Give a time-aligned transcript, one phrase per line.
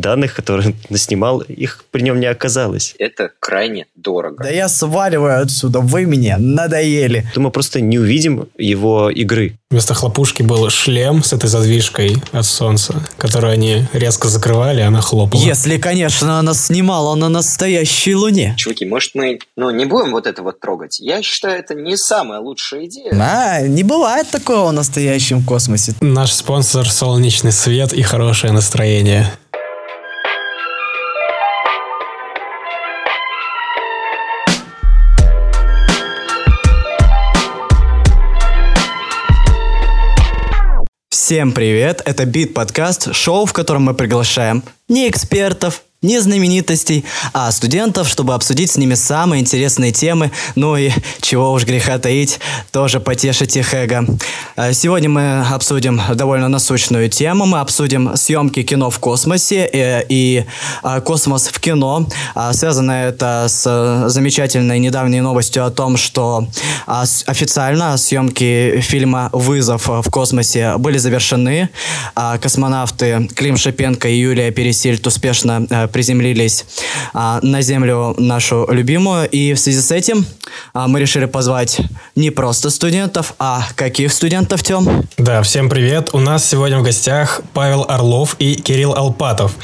[0.00, 2.94] данных, которые он наснимал, их при нем не оказалось.
[2.98, 4.44] Это крайне дорого.
[4.44, 7.26] Да я сваливаю отсюда, вы мне надоели.
[7.34, 9.56] То мы просто не увидим его игры.
[9.70, 15.40] Вместо хлопушки был шлем с этой задвижкой от солнца, которую они резко закрывали, она хлопала.
[15.40, 18.54] Если, конечно, она снимала на настоящей луне.
[18.56, 21.00] Чуваки, может мы ну, не будем вот это вот трогать?
[21.00, 23.12] Я считаю, это не самая лучшая идея.
[23.12, 25.94] А, не бывает такого в настоящем космосе.
[26.00, 29.30] Наш спонсор– солнечный свет и хорошее настроение.
[41.28, 42.00] Всем привет!
[42.06, 48.34] Это Бит Подкаст, шоу, в котором мы приглашаем не экспертов, не знаменитостей, а студентов, чтобы
[48.34, 52.38] обсудить с ними самые интересные темы, ну и, чего уж греха таить,
[52.70, 54.06] тоже потешить их эго.
[54.54, 60.04] А сегодня мы обсудим довольно насущную тему, мы обсудим съемки кино в космосе и, э,
[60.08, 60.44] и
[60.84, 62.06] а, космос в кино.
[62.36, 66.46] А, связано это с замечательной недавней новостью о том, что
[66.86, 71.70] официально съемки фильма «Вызов в космосе» были завершены.
[72.40, 76.64] Космонавты Клим Шипенко и Юлия Пересильд успешно э, приземлились
[77.12, 79.28] а, на Землю нашу любимую.
[79.28, 80.24] И в связи с этим
[80.72, 81.80] а, мы решили позвать
[82.14, 85.08] не просто студентов, а каких студентов, Тем?
[85.16, 86.10] Да, всем привет.
[86.12, 89.56] У нас сегодня в гостях Павел Орлов и Кирилл Алпатов.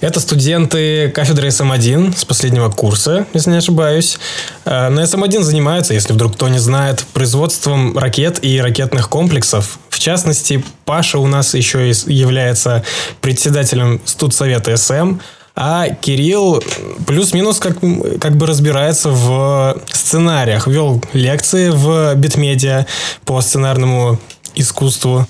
[0.00, 4.18] Это студенты кафедры СМ-1 с последнего курса, если не ошибаюсь.
[4.64, 9.78] А, на СМ-1 занимаются, если вдруг кто не знает, производством ракет и ракетных комплексов.
[9.90, 12.82] В частности, Паша у нас еще и является
[13.20, 15.18] председателем студсовета СМ,
[15.54, 16.62] а Кирилл
[17.06, 17.78] плюс-минус как,
[18.20, 20.66] как бы разбирается в сценариях.
[20.66, 22.86] Вел лекции в Битмедиа
[23.24, 24.18] по сценарному
[24.54, 25.26] искусству.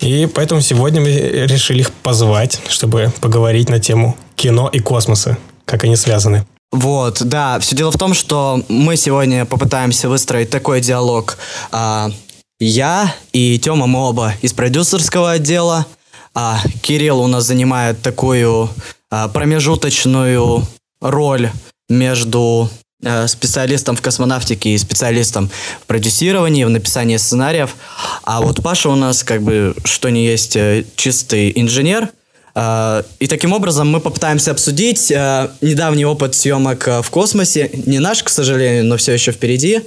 [0.00, 5.84] И поэтому сегодня мы решили их позвать, чтобы поговорить на тему кино и космоса, как
[5.84, 6.46] они связаны.
[6.72, 7.58] Вот, да.
[7.60, 11.38] Все дело в том, что мы сегодня попытаемся выстроить такой диалог.
[11.70, 12.10] А,
[12.58, 15.86] я и Тёма, мы оба из продюсерского отдела.
[16.34, 18.68] А Кирилл у нас занимает такую
[19.10, 20.66] а, промежуточную
[21.00, 21.50] роль
[21.88, 22.68] между
[23.04, 25.50] э, специалистом в космонавтике и специалистом
[25.82, 27.76] в продюсировании, в написании сценариев.
[28.24, 32.08] А вот Паша у нас как бы что не есть э, чистый инженер.
[32.56, 37.70] А, и таким образом мы попытаемся обсудить недавний опыт съемок в космосе.
[37.86, 39.82] Не наш, к сожалению, но все еще впереди.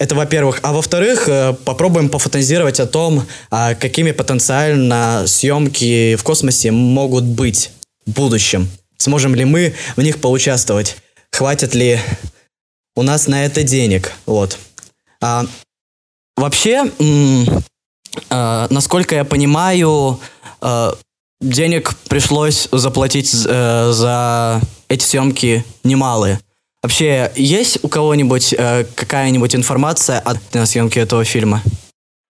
[0.00, 0.60] Это во-первых.
[0.62, 1.28] А во-вторых,
[1.66, 7.70] попробуем пофантазировать о том, какими потенциально съемки в космосе могут быть
[8.06, 8.70] будущем?
[8.96, 10.96] Сможем ли мы в них поучаствовать?
[11.32, 12.00] Хватит ли
[12.96, 14.12] у нас на это денег?
[14.26, 14.58] Вот.
[15.22, 15.46] А,
[16.36, 16.90] вообще,
[18.30, 20.18] а, насколько я понимаю,
[20.60, 20.94] а,
[21.40, 26.40] денег пришлось заплатить э, за эти съемки немалые.
[26.82, 31.62] Вообще, есть у кого-нибудь э, какая-нибудь информация о съемке этого фильма?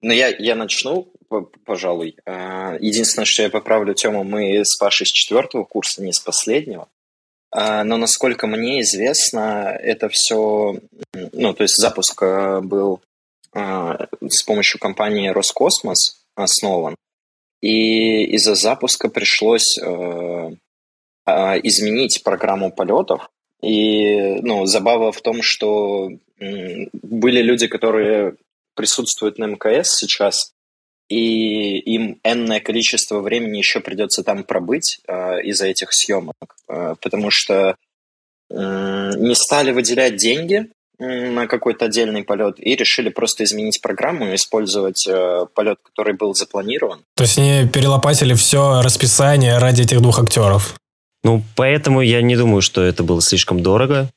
[0.03, 1.07] Ну, я, я начну
[1.65, 2.17] пожалуй.
[2.27, 6.89] А, единственное, что я поправлю Тему, мы с Пашей с четвертого курса, не с последнего.
[7.53, 10.79] А, но насколько мне известно, это все,
[11.33, 13.01] ну, то есть запуск а, был
[13.53, 16.95] с помощью компании Роскосмос основан,
[17.61, 19.77] и из-за запуска пришлось
[21.27, 23.29] изменить программу полетов.
[23.63, 28.35] И, ну, забава в том, что были люди, которые
[28.75, 30.53] присутствуют на МКС сейчас,
[31.11, 37.31] и им энное количество времени еще придется там пробыть э, из-за этих съемок, э, потому
[37.31, 37.75] что
[38.49, 40.71] э, не стали выделять деньги
[41.01, 46.35] на какой-то отдельный полет и решили просто изменить программу и использовать э, полет, который был
[46.35, 47.01] запланирован.
[47.17, 50.80] То есть они перелопатили все расписание ради этих двух актеров?
[51.23, 54.11] Ну, поэтому я не думаю, что это было слишком дорого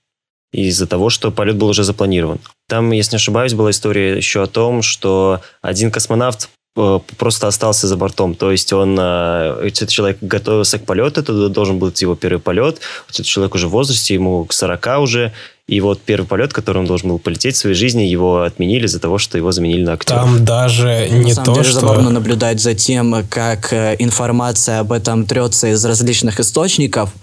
[0.52, 2.40] из-за того, что полет был уже запланирован.
[2.68, 7.88] Там, если не ошибаюсь, была история еще о том, что один космонавт Э, просто остался
[7.88, 8.34] за бортом.
[8.34, 12.40] То есть он, э, этот человек готовился к полету, это должен был быть его первый
[12.40, 12.80] полет.
[13.10, 15.34] Этот человек уже в возрасте, ему к 40 уже.
[15.68, 19.00] И вот первый полет, который он должен был полететь в своей жизни, его отменили из-за
[19.00, 20.20] того, что его заменили на актера.
[20.20, 21.80] Там даже не на самом то, деле, что...
[21.80, 27.14] забавно наблюдать за тем, как э, информация об этом трется из различных источников,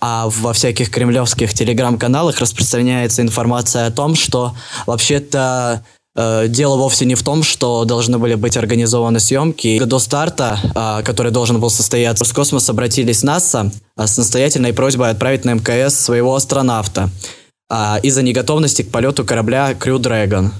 [0.00, 4.54] а во всяких кремлевских телеграм-каналах распространяется информация о том, что
[4.86, 5.82] вообще-то
[6.16, 9.82] Э, дело вовсе не в том, что должны были быть организованы съемки.
[9.84, 15.10] До старта, а, который должен был состояться, с космос обратились НАСА а, с настоятельной просьбой
[15.10, 17.10] отправить на МКС своего астронавта
[17.70, 20.50] а, из-за неготовности к полету корабля Crew Dragon.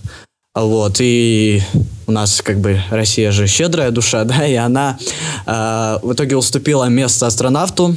[0.54, 1.62] Вот, и
[2.06, 4.98] у нас как бы Россия же щедрая душа, да, и она
[5.46, 7.94] в итоге уступила место астронавту,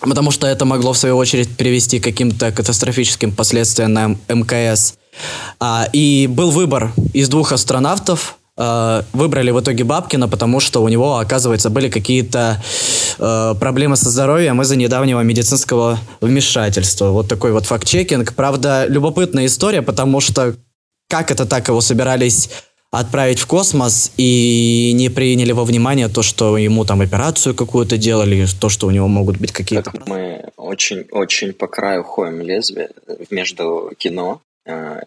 [0.00, 4.94] потому что это могло в свою очередь привести к каким-то катастрофическим последствиям на МКС.
[5.60, 10.88] А, и был выбор из двух астронавтов, э, выбрали в итоге Бабкина, потому что у
[10.88, 12.62] него, оказывается, были какие-то
[13.18, 17.10] э, проблемы со здоровьем из-за недавнего медицинского вмешательства.
[17.10, 18.34] Вот такой вот факт-чекинг.
[18.34, 20.54] Правда, любопытная история, потому что
[21.08, 22.50] как это так его собирались
[22.90, 28.46] отправить в космос и не приняли во внимание то, что ему там операцию какую-то делали,
[28.60, 29.92] то, что у него могут быть какие-то...
[30.06, 32.90] Мы очень-очень по краю ходим лезвие
[33.30, 35.00] между кино, э,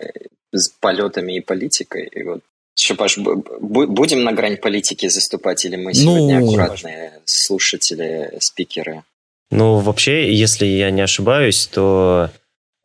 [0.52, 2.08] с полетами и политикой.
[2.08, 2.42] И вот
[2.80, 9.04] Шипаш, будем на грань политики заступать, или мы сегодня ну, аккуратные слушатели, спикеры?
[9.50, 12.30] Ну, вообще, если я не ошибаюсь, то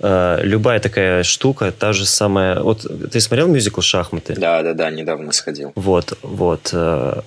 [0.00, 2.60] э, любая такая штука, та же самая...
[2.60, 4.34] Вот ты смотрел мюзикл «Шахматы»?
[4.34, 5.72] Да, да, да, недавно сходил.
[5.74, 6.70] Вот, вот.
[6.72, 7.20] Э,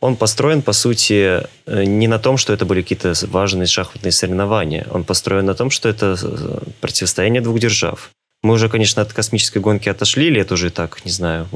[0.00, 4.86] он построен, по сути, э, не на том, что это были какие-то важные шахматные соревнования.
[4.90, 8.10] Он построен на том, что это э, противостояние двух держав.
[8.42, 11.48] Мы уже, конечно, от космической гонки отошли, лет уже так, не знаю,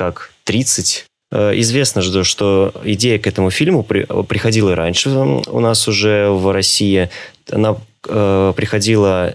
[0.00, 1.04] как 30.
[1.30, 6.50] Э, известно же, что идея к этому фильму приходила и раньше у нас уже в
[6.50, 7.10] России.
[7.50, 9.34] Она приходила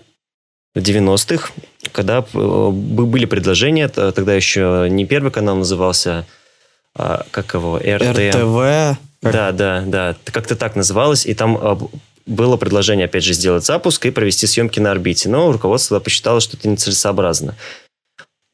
[0.74, 1.52] в 90-х,
[1.92, 6.26] когда были предложения, тогда еще не Первый канал назывался,
[6.96, 8.36] а, как его, РТ.
[8.36, 8.98] РТВ.
[9.22, 11.80] Да, да, да, как-то так называлось, и там
[12.26, 16.58] было предложение, опять же, сделать запуск и провести съемки на орбите, но руководство посчитало, что
[16.58, 17.56] это нецелесообразно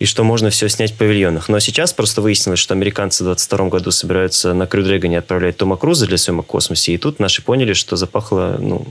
[0.01, 1.47] и что можно все снять в павильонах.
[1.47, 5.77] Но сейчас просто выяснилось, что американцы в 2022 году собираются на Крю Дрэгоне отправлять Тома
[5.77, 8.87] Круза для съемок в космосе, и тут наши поняли, что запахло, ну,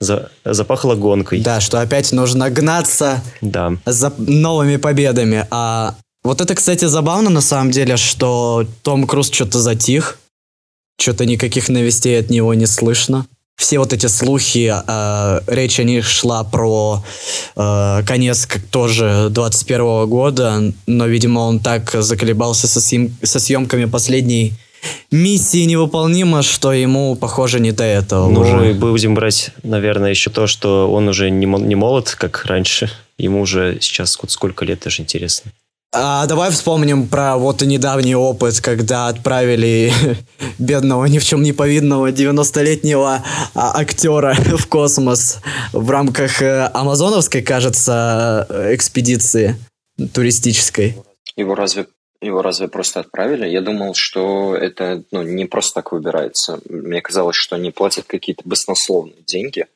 [0.00, 1.40] за, запахло гонкой.
[1.40, 3.72] Да, что опять нужно гнаться да.
[3.86, 5.46] за новыми победами.
[5.50, 10.18] А вот это, кстати, забавно на самом деле, что Том Круз что-то затих,
[11.00, 13.26] что-то никаких новостей от него не слышно.
[13.58, 17.02] Все вот эти слухи, э, речь о них шла про
[17.56, 23.86] э, конец как тоже 21 года, но, видимо, он так заколебался со, съем, со съемками
[23.86, 24.52] последней
[25.10, 28.28] миссии невыполнима, что ему, похоже, не до этого.
[28.30, 28.74] Ну, уже.
[28.74, 32.88] будем брать, наверное, еще то, что он уже не, не молод, как раньше.
[33.18, 35.50] Ему уже сейчас сколько лет, даже интересно.
[35.90, 39.90] А давай вспомним про вот и недавний опыт, когда отправили
[40.58, 43.24] бедного, ни в чем не повидного 90-летнего
[43.54, 45.38] а, актера в космос
[45.72, 49.56] в рамках э, амазоновской, кажется, экспедиции
[50.12, 50.96] туристической.
[51.36, 51.86] Его разве
[52.20, 53.46] его разве просто отправили?
[53.46, 56.60] Я думал, что это ну, не просто так выбирается.
[56.68, 59.66] Мне казалось, что они платят какие-то баснословные деньги,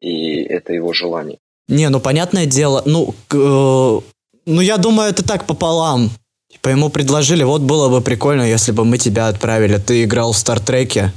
[0.00, 1.38] и это его желание.
[1.68, 4.00] Не, ну понятное дело, ну э,
[4.46, 6.10] ну, я думаю, это так пополам.
[6.50, 9.78] Типа ему предложили, вот было бы прикольно, если бы мы тебя отправили.
[9.78, 11.12] Ты играл в Стартреке.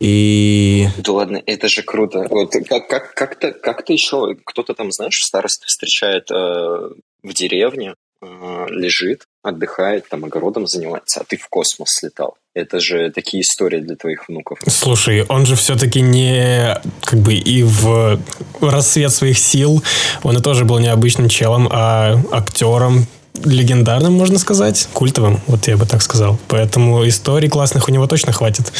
[0.00, 0.88] И...
[0.98, 2.26] Да ладно, это же круто.
[2.28, 7.94] Вот как, как, как-то, как-то еще кто-то там, знаешь, в старости встречает э, в деревне,
[8.20, 12.36] э, лежит, отдыхает, там огородом занимается, а ты в космос слетал.
[12.54, 14.58] Это же такие истории для твоих внуков.
[14.66, 18.18] Слушай, он же все-таки не как бы и в
[18.60, 19.82] рассвет своих сил,
[20.22, 23.06] он и тоже был не обычным челом, а актером,
[23.44, 26.38] легендарным, можно сказать, культовым, вот я бы так сказал.
[26.48, 28.72] Поэтому историй классных у него точно хватит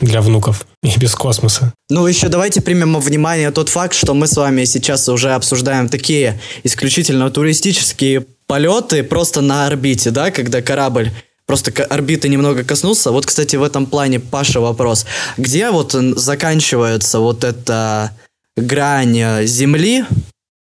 [0.00, 1.72] для внуков и без космоса.
[1.88, 5.88] Ну, еще давайте примем во внимание тот факт, что мы с вами сейчас уже обсуждаем
[5.88, 11.10] такие исключительно туристические полеты просто на орбите, да, когда корабль
[11.46, 13.10] просто орбиты немного коснулся.
[13.10, 15.06] Вот, кстати, в этом плане, Паша, вопрос.
[15.36, 18.12] Где вот заканчивается вот эта
[18.56, 20.04] грань э, Земли,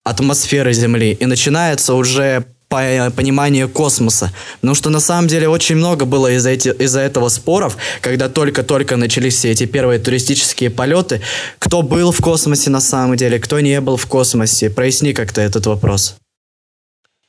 [0.05, 4.33] атмосферы Земли, и начинается уже понимание космоса.
[4.61, 8.97] Потому что на самом деле очень много было из-за эти, из этого споров, когда только-только
[8.97, 11.21] начались все эти первые туристические полеты.
[11.59, 14.71] Кто был в космосе на самом деле, кто не был в космосе.
[14.71, 16.15] Проясни как-то этот вопрос.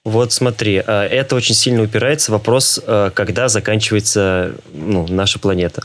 [0.04, 5.84] Вот смотри, а, это очень сильно упирается в вопрос, а, когда заканчивается ну, наша планета.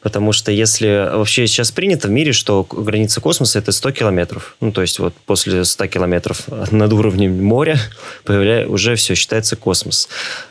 [0.00, 4.56] Потому что если вообще сейчас принято в мире, что граница космоса это 100 километров.
[4.60, 6.42] Ну, то есть вот после 100 километров
[6.72, 7.78] над уровнем моря
[8.24, 10.08] появляется, уже все считается космос.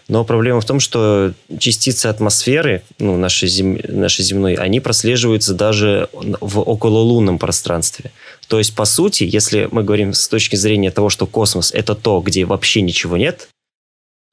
[0.07, 3.77] Но проблема в том, что частицы атмосферы, ну, нашей, зем...
[3.89, 8.11] нашей земной, они прослеживаются даже в окололунном пространстве.
[8.51, 12.19] То есть, по сути, если мы говорим с точки зрения того, что космос– это то,
[12.19, 13.47] где вообще ничего нет,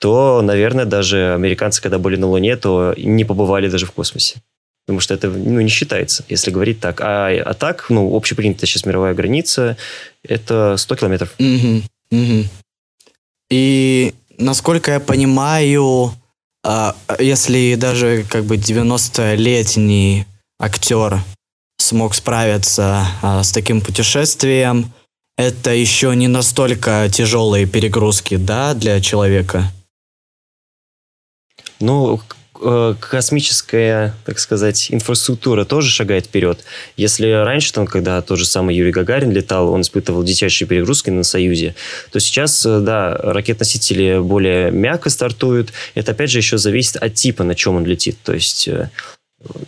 [0.00, 4.42] то, наверное, даже американцы, когда были на Луне, то не побывали даже в космосе.
[4.84, 7.00] Потому что это ну, не считается, если говорить так.
[7.00, 9.76] А, а так, ну, общепринятая сейчас мировая граница–
[10.24, 11.32] это 100 километров.
[11.38, 12.44] Угу, угу.
[13.50, 16.12] И, насколько я понимаю,
[16.64, 20.26] а, если даже как бы 90-летний
[20.58, 21.22] актер
[21.78, 24.92] смог справиться а, с таким путешествием.
[25.36, 29.72] Это еще не настолько тяжелые перегрузки, да, для человека?
[31.80, 32.20] Ну,
[32.60, 36.64] Э, космическая, так сказать, инфраструктура тоже шагает вперед.
[36.96, 41.22] Если раньше, там, когда тот же самый Юрий Гагарин летал, он испытывал дичайшие перегрузки на
[41.22, 41.76] Союзе,
[42.10, 45.72] то сейчас, э, да, ракет-носители более мягко стартуют.
[45.94, 48.18] Это, опять же, еще зависит от типа, на чем он летит.
[48.24, 48.90] То есть э,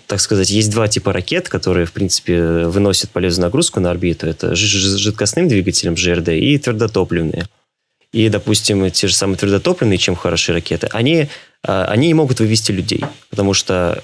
[0.06, 4.26] так сказать, есть два типа ракет, которые, в принципе, выносят полезную нагрузку на орбиту.
[4.26, 7.46] Это жидкостным двигателем ЖРД и твердотопливные.
[8.12, 11.28] И, допустим, те же самые твердотопливные, чем хорошие ракеты, они
[11.62, 14.00] а, они не могут вывести людей, потому что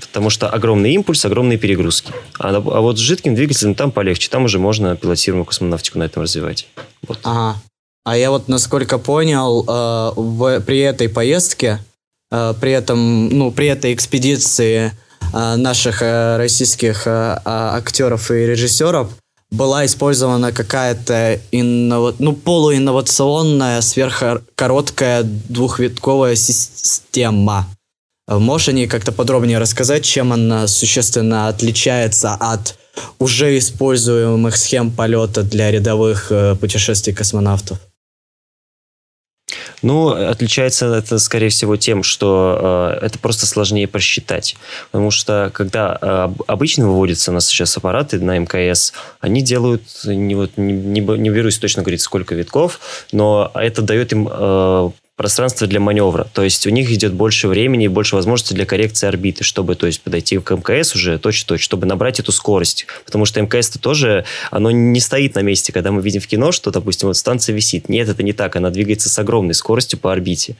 [0.00, 2.12] потому что огромный импульс, огромные перегрузки.
[2.38, 6.22] А, а вот с жидким двигателем там полегче, там уже можно пилотируемую космонавтику на этом
[6.22, 6.66] развивать.
[7.06, 7.18] Вот.
[7.22, 7.60] Ага.
[8.04, 11.80] А я вот, насколько понял, э, в, при этой поездке,
[12.30, 14.92] при этом, ну, при этой экспедиции
[15.32, 19.10] э, наших э, российских э, актеров и режиссеров
[19.50, 22.14] была использована какая-то иннова...
[22.18, 27.66] ну, полуинновационная, сверхкороткая двухвитковая система.
[28.28, 32.76] Можешь о ней как-то подробнее рассказать, чем она существенно отличается от
[33.18, 37.78] уже используемых схем полета для рядовых э, путешествий космонавтов?
[39.82, 44.56] Ну, отличается это, скорее всего, тем, что э, это просто сложнее просчитать.
[44.90, 50.34] Потому что, когда э, обычно выводятся у нас сейчас аппараты на МКС, они делают, не,
[50.34, 52.80] вот, не, не, не берусь точно говорить, сколько витков,
[53.12, 56.28] но это дает им э, пространство для маневра.
[56.32, 59.86] То есть у них идет больше времени и больше возможностей для коррекции орбиты, чтобы то
[59.86, 62.86] есть, подойти к МКС уже точно-точно, чтобы набрать эту скорость.
[63.04, 66.70] Потому что МКС-то тоже, оно не стоит на месте, когда мы видим в кино, что,
[66.70, 67.90] допустим, вот станция висит.
[67.90, 70.56] Нет, это не так, она двигается с огромной скоростью по орбите.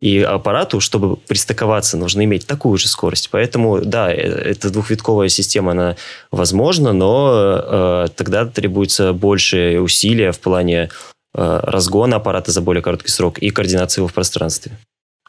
[0.00, 3.28] И аппарату, чтобы пристыковаться, нужно иметь такую же скорость.
[3.30, 5.96] Поэтому, да, э, эта двухвитковая система, она
[6.30, 13.10] возможна, но э, тогда требуется больше усилия в плане Э, разгона аппарата за более короткий
[13.10, 14.78] срок и координации его в пространстве.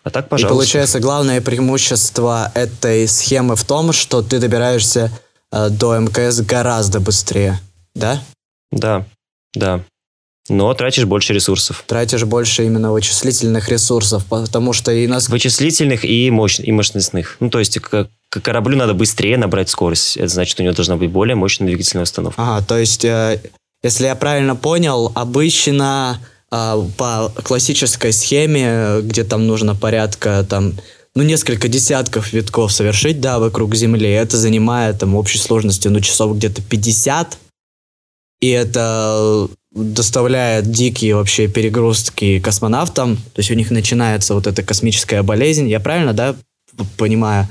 [0.04, 0.54] А так, пожалуйста.
[0.54, 5.12] И получается, главное преимущество этой схемы в том, что ты добираешься
[5.52, 7.60] э, до МКС гораздо быстрее,
[7.96, 8.22] да?
[8.72, 9.06] Да,
[9.56, 9.84] да.
[10.48, 11.84] Но тратишь больше ресурсов.
[11.88, 15.28] Тратишь больше именно вычислительных ресурсов, потому что и нас...
[15.28, 16.60] Вычислительных и, мощ...
[16.60, 17.38] и мощностных.
[17.40, 20.18] Ну, то есть к, к кораблю надо быстрее набрать скорость.
[20.18, 22.40] Это значит, у него должна быть более мощная двигательная установка.
[22.40, 23.42] Ага, то есть э,
[23.84, 26.20] если я правильно понял, обычно
[26.52, 30.74] э, по классической схеме, где там нужно порядка там
[31.16, 36.36] ну, несколько десятков витков совершить, да, вокруг Земли, это занимает там общей сложности, ну, часов
[36.36, 37.38] где-то 50,
[38.42, 45.24] и это доставляет дикие вообще перегрузки космонавтам, то есть у них начинается вот эта космическая
[45.24, 46.36] болезнь, я правильно, да,
[46.98, 47.48] понимаю?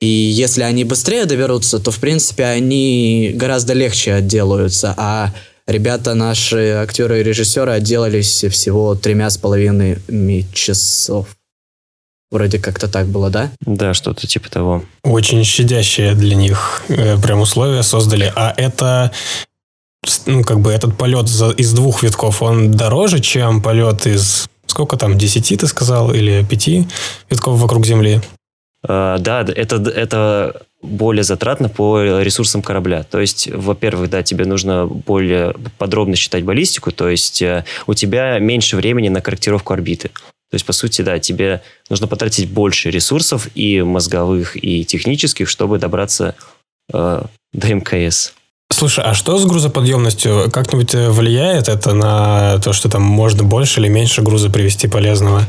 [0.00, 5.32] И если они быстрее доберутся, то, в принципе, они гораздо легче отделаются, а
[5.66, 9.98] Ребята, наши актеры и режиссеры отделались всего тремя с половиной
[10.52, 11.28] часов.
[12.30, 13.50] Вроде как-то так было, да?
[13.60, 14.84] Да, что-то типа того.
[15.02, 18.32] Очень щадящие для них э, прям условия создали.
[18.34, 19.12] А это
[20.26, 24.96] ну, как бы этот полет за, из двух витков, он дороже, чем полет из сколько
[24.96, 26.86] там, десяти ты сказал, или пяти
[27.30, 28.20] витков вокруг Земли?
[28.86, 33.02] Uh, да, это, это более затратно по ресурсам корабля.
[33.02, 38.38] То есть, во-первых, да, тебе нужно более подробно считать баллистику, то есть э, у тебя
[38.38, 40.08] меньше времени на корректировку орбиты.
[40.08, 45.78] То есть, по сути, да, тебе нужно потратить больше ресурсов и мозговых, и технических, чтобы
[45.78, 46.36] добраться
[46.92, 48.32] э, до МКС.
[48.70, 50.50] Слушай, а что с грузоподъемностью?
[50.52, 55.42] Как-нибудь э, влияет это на то, что там можно больше или меньше груза привезти полезного?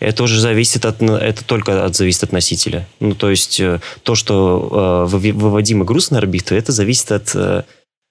[0.00, 2.86] Это уже зависит от, это только от, зависит от носителя.
[3.00, 7.64] Ну, то есть э, то, что э, выводимый груз на орбиту, это зависит от, э,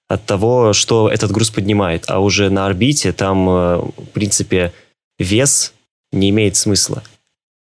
[0.08, 2.06] от того, что этот груз поднимает.
[2.08, 4.74] А уже на орбите там, в принципе,
[5.18, 5.74] вес
[6.12, 7.04] не имеет смысла.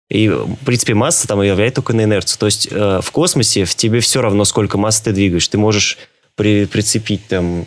[0.10, 2.40] И, в принципе, масса там влияет только на инерцию.
[2.40, 5.48] То есть в космосе в тебе все равно, сколько массы ты двигаешь.
[5.48, 5.98] Ты можешь
[6.36, 7.66] при, прицепить там...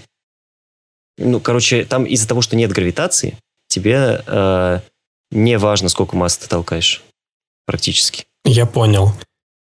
[1.18, 3.36] Ну, короче, там из-за того, что нет гравитации,
[3.68, 4.24] тебе
[5.30, 7.02] не важно, сколько массы ты толкаешь.
[7.66, 8.24] Практически.
[8.44, 9.12] Я понял.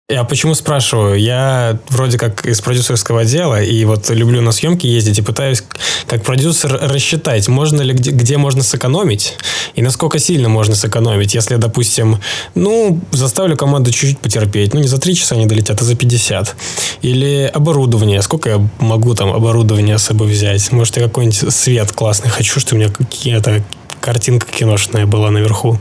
[0.09, 1.19] Я почему спрашиваю?
[1.19, 5.61] Я вроде как из продюсерского отдела, и вот люблю на съемки ездить, и пытаюсь
[6.07, 9.35] как продюсер рассчитать, можно ли, где, где можно сэкономить,
[9.75, 12.21] и насколько сильно можно сэкономить, если, допустим,
[12.55, 16.55] ну, заставлю команду чуть-чуть потерпеть, ну, не за 3 часа они долетят, а за 50.
[17.01, 20.71] Или оборудование, сколько я могу там оборудование с собой взять?
[20.71, 23.61] Может, я какой-нибудь свет классный хочу, что у меня какие-то
[24.01, 25.79] картинка киношная была наверху.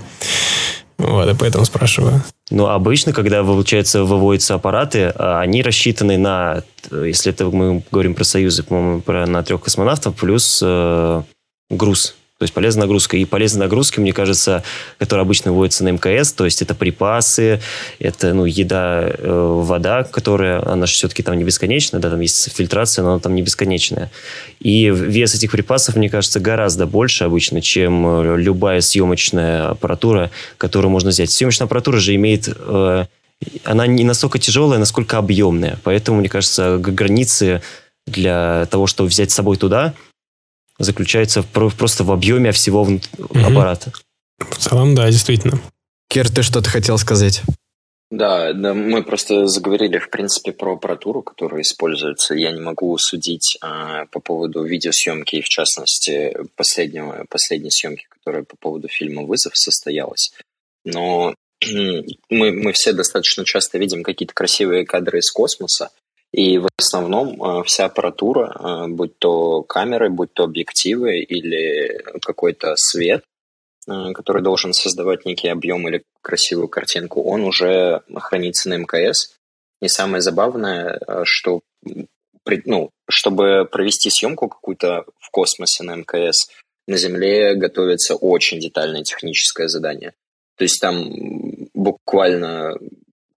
[0.99, 2.23] Вот, и поэтому спрашиваю.
[2.51, 8.25] Но обычно, когда, получается, выводятся аппараты, а, они рассчитаны на, если это мы говорим про
[8.25, 11.23] союзы, по-моему, про, на трех космонавтов, плюс э,
[11.71, 13.17] груз то есть полезная нагрузка.
[13.17, 14.63] И полезные нагрузки, мне кажется,
[14.99, 17.61] которые обычно вводятся на МКС, то есть это припасы,
[17.99, 22.53] это ну, еда, э, вода, которая, она же все-таки там не бесконечная, да, там есть
[22.55, 24.11] фильтрация, но она там не бесконечная.
[24.61, 30.91] И вес этих припасов, мне кажется, гораздо больше обычно, чем э, любая съемочная аппаратура, которую
[30.91, 31.31] можно взять.
[31.31, 32.49] Съемочная аппаратура же имеет...
[32.55, 33.07] Э,
[33.65, 35.79] она не настолько тяжелая, насколько объемная.
[35.85, 37.63] Поэтому, мне кажется, границы
[38.07, 39.95] для того, чтобы взять с собой туда,
[40.79, 43.01] заключается просто в объеме всего угу.
[43.35, 43.93] аппарата.
[44.39, 45.59] В целом, да, действительно.
[46.09, 47.43] Кир, ты что-то хотел сказать?
[48.11, 52.35] Да, да, мы просто заговорили, в принципе, про аппаратуру, которая используется.
[52.35, 58.45] Я не могу судить а, по поводу видеосъемки, и в частности, последнего, последней съемки, которая
[58.45, 60.33] по поводу фильма «Вызов» состоялась.
[60.85, 61.35] Но
[62.31, 65.91] мы, мы все достаточно часто видим какие-то красивые кадры из космоса,
[66.37, 72.75] и в основном э, вся аппаратура, э, будь то камеры, будь то объективы или какой-то
[72.77, 73.25] свет,
[73.89, 79.35] э, который должен создавать некий объем или красивую картинку, он уже хранится на МКС.
[79.81, 81.61] И самое забавное, что
[82.67, 86.51] ну, чтобы провести съемку какую-то в космосе на МКС,
[86.87, 90.13] на Земле готовится очень детальное техническое задание.
[90.59, 91.11] То есть там
[91.73, 92.77] буквально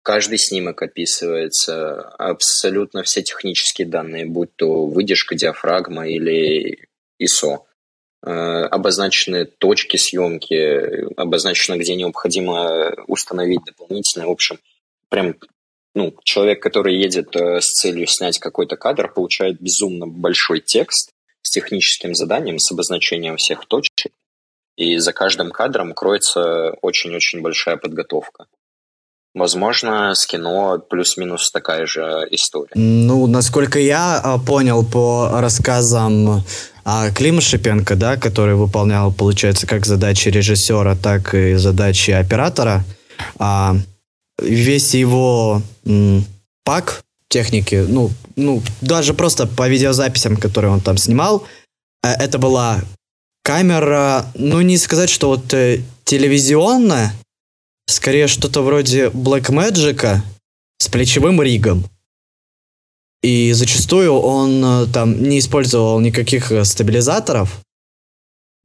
[0.09, 6.87] Каждый снимок описывается, абсолютно все технические данные, будь то выдержка, диафрагма или
[7.21, 7.59] ISO.
[8.25, 14.25] Э, обозначены точки съемки, обозначено, где необходимо установить дополнительное.
[14.25, 14.57] В общем,
[15.09, 15.35] прям
[15.93, 21.11] ну, человек, который едет э, с целью снять какой-то кадр, получает безумно большой текст
[21.43, 24.11] с техническим заданием, с обозначением всех точек.
[24.75, 28.47] И за каждым кадром кроется очень-очень большая подготовка.
[29.35, 32.71] Возможно, с кино плюс-минус такая же история.
[32.73, 36.43] Ну, насколько я а, понял по рассказам
[36.83, 42.83] а, Клима Шипенко, да, который выполнял, получается, как задачи режиссера, так и задачи оператора,
[43.37, 43.75] а,
[44.41, 45.61] весь его
[46.63, 51.43] пак техники, ну, ну, даже просто по видеозаписям, которые он там снимал,
[52.03, 52.81] э, это была
[53.43, 57.13] камера, ну, не сказать, что вот э, телевизионная,
[57.89, 60.19] скорее что-то вроде Black Magic
[60.77, 61.85] с плечевым ригом.
[63.21, 67.59] И зачастую он э, там не использовал никаких э, стабилизаторов.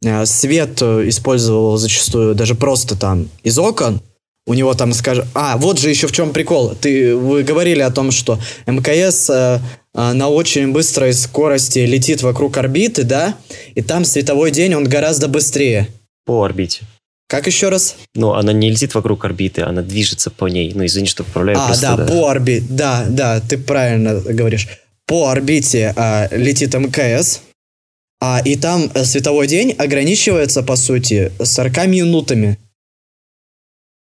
[0.05, 4.01] Э, свет использовал зачастую даже просто там из окон.
[4.47, 5.27] У него там, скажем...
[5.35, 6.77] А, вот же еще в чем прикол.
[6.81, 9.59] Ты, вы говорили о том, что МКС э,
[9.95, 13.37] на очень быстрой скорости летит вокруг орбиты, да?
[13.75, 15.89] И там световой день, он гораздо быстрее.
[16.27, 16.85] По орбите.
[17.35, 17.97] Как еще раз?
[18.14, 20.70] Ну, она не летит вокруг орбиты, она движется по ней.
[20.73, 21.59] Ну, извини, что поправляю.
[21.59, 22.64] А, да, да, по орбите.
[22.70, 24.68] Да, да, ты правильно говоришь.
[25.07, 27.40] По орбите а, летит МКС,
[28.20, 32.57] а, и там э, световой день ограничивается, по сути, 40 минутами.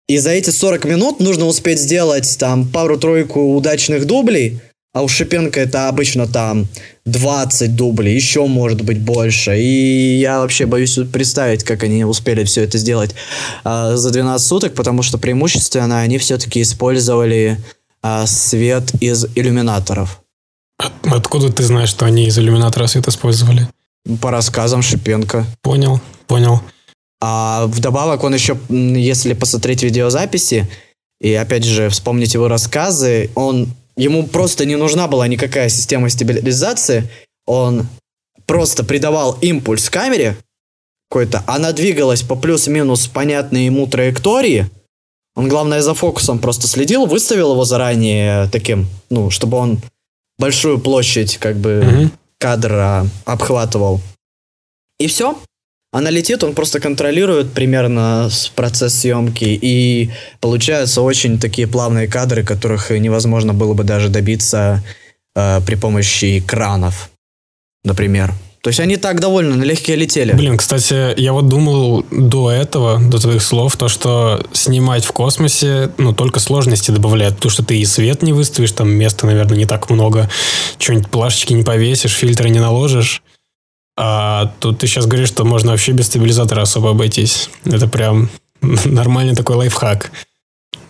[0.08, 4.60] И за эти 40 минут нужно успеть сделать там пару-тройку удачных дублей,
[4.92, 6.66] а у Шипенко это обычно там
[7.04, 9.56] 20 дублей, еще может быть больше.
[9.58, 13.14] И я вообще боюсь представить, как они успели все это сделать
[13.62, 17.58] а, за 12 суток, потому что преимущественно они все-таки использовали
[18.02, 20.22] а, свет из иллюминаторов.
[21.04, 23.68] Откуда ты знаешь, что они из иллюминатора свет использовали?
[24.20, 25.46] По рассказам Шипенко.
[25.62, 26.62] Понял, понял.
[27.20, 30.68] А вдобавок он еще, если посмотреть видеозаписи,
[31.20, 33.68] и опять же вспомнить его рассказы, он
[34.00, 37.06] Ему просто не нужна была никакая система стабилизации.
[37.44, 37.86] Он
[38.46, 40.38] просто придавал импульс камере
[41.10, 41.44] какой-то.
[41.46, 44.70] Она двигалась по плюс-минус понятной ему траектории.
[45.36, 49.80] Он, главное, за фокусом просто следил, выставил его заранее таким, ну, чтобы он
[50.38, 52.10] большую площадь, как бы, mm-hmm.
[52.38, 54.00] кадра обхватывал.
[54.98, 55.38] И все.
[55.92, 62.90] Она летит, он просто контролирует примерно процесс съемки, и получаются очень такие плавные кадры, которых
[62.90, 64.84] невозможно было бы даже добиться
[65.34, 67.10] э, при помощи экранов,
[67.82, 68.32] например.
[68.62, 70.34] То есть они так довольно налегке летели.
[70.34, 75.90] Блин, кстати, я вот думал до этого, до твоих слов, то, что снимать в космосе,
[75.96, 79.64] ну, только сложности добавляет, потому что ты и свет не выставишь, там места, наверное, не
[79.64, 80.28] так много,
[80.78, 83.22] что-нибудь плашечки не повесишь, фильтры не наложишь.
[84.02, 87.50] А тут ты сейчас говоришь, что можно вообще без стабилизатора особо обойтись.
[87.66, 88.30] Это прям
[88.62, 90.10] нормальный такой лайфхак.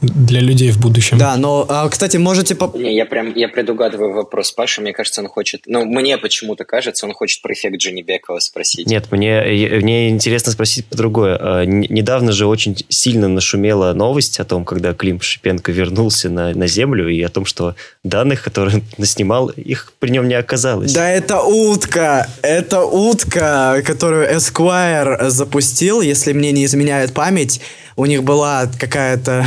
[0.00, 1.18] Для людей в будущем.
[1.18, 2.54] Да, но, а, кстати, можете...
[2.54, 2.74] Поп...
[2.76, 7.06] Не, я прям, я предугадываю вопрос Паши, мне кажется, он хочет, ну, мне почему-то кажется,
[7.06, 8.86] он хочет про эффект Дженни Бекова спросить.
[8.86, 9.42] Нет, мне,
[9.82, 11.36] мне интересно спросить по другое.
[11.40, 16.66] А, недавно же очень сильно нашумела новость о том, когда Клим Шипенко вернулся на, на
[16.66, 20.92] Землю, и о том, что данных, которые он наснимал, их при нем не оказалось.
[20.92, 22.28] Да это утка!
[22.42, 27.60] Это утка, которую Esquire запустил, если мне не изменяет память
[28.00, 29.44] у них была какая-то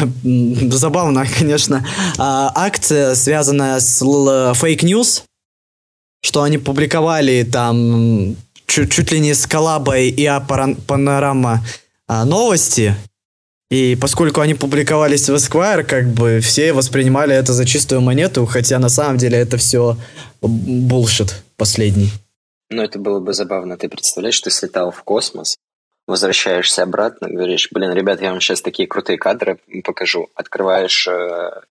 [0.70, 1.86] забавная, конечно,
[2.18, 4.00] а, акция, связанная с
[4.56, 5.24] fake news,
[6.22, 8.36] что они публиковали там
[8.68, 10.30] чуть, чуть ли не с коллабой и
[10.88, 11.66] Панорама
[12.08, 12.96] а, новости,
[13.72, 18.78] и поскольку они публиковались в Esquire, как бы все воспринимали это за чистую монету, хотя
[18.78, 19.98] на самом деле это все
[20.42, 22.12] булшит последний.
[22.70, 23.78] Ну, это было бы забавно.
[23.78, 25.56] Ты представляешь, ты слетал в космос,
[26.08, 30.30] возвращаешься обратно, говоришь, блин, ребят, я вам сейчас такие крутые кадры покажу.
[30.36, 31.62] Открываешь, э,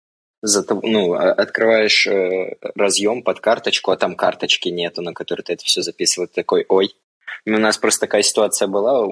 [0.82, 5.64] ну, а, открываешь э, разъем под карточку, а там карточки нету, на которой ты это
[5.64, 6.28] все записывал.
[6.28, 6.94] такой, ой.
[7.44, 9.04] У нас просто такая ситуация была,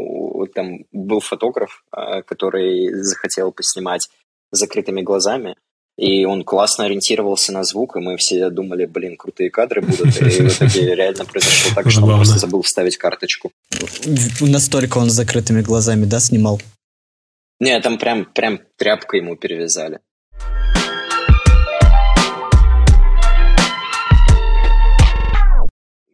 [0.54, 4.08] там был фотограф, э, который захотел поснимать
[4.52, 5.56] закрытыми глазами,
[6.00, 10.24] и он классно ориентировался на звук, и мы все думали, блин, крутые кадры будут, и
[10.24, 13.52] в итоге реально произошло так, что он просто забыл вставить карточку.
[14.40, 16.58] Настолько он с закрытыми глазами, да, снимал?
[17.60, 20.00] Не, там прям, прям тряпкой ему перевязали.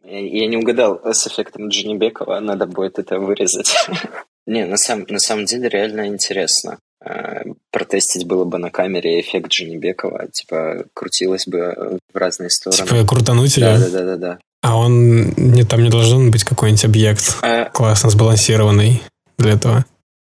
[0.03, 3.73] Я не угадал с эффектом Джинибекова, надо будет это вырезать.
[4.45, 6.79] Не, на самом, на самом деле реально интересно.
[7.07, 12.89] Э, протестить было бы на камере эффект Джинибекова, типа крутилось бы в разные стороны.
[12.89, 13.77] Типа крутануть ее?
[13.77, 17.65] Да, да, да, да, А он не там не должен быть какой-нибудь объект а...
[17.69, 19.01] классно сбалансированный
[19.37, 19.85] для этого?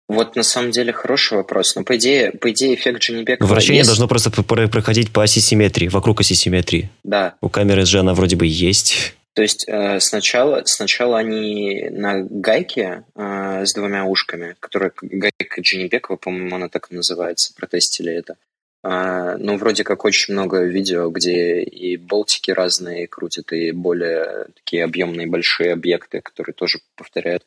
[0.09, 1.75] Вот на самом деле хороший вопрос.
[1.77, 3.49] Но по идее, по идее эффект Дженнибекова...
[3.49, 3.89] Вращение есть...
[3.89, 6.91] должно просто проходить по оси симметрии, вокруг оси симметрии.
[7.05, 7.35] Да.
[7.41, 9.15] У камеры же она вроде бы есть.
[9.35, 16.17] То есть э, сначала, сначала они на гайке э, с двумя ушками, которая гайка Дженнибекова,
[16.17, 18.37] по-моему, она так называется, протестили это.
[18.83, 24.85] Э, ну, вроде как очень много видео, где и болтики разные крутят, и более такие
[24.85, 27.45] объемные большие объекты, которые тоже повторяют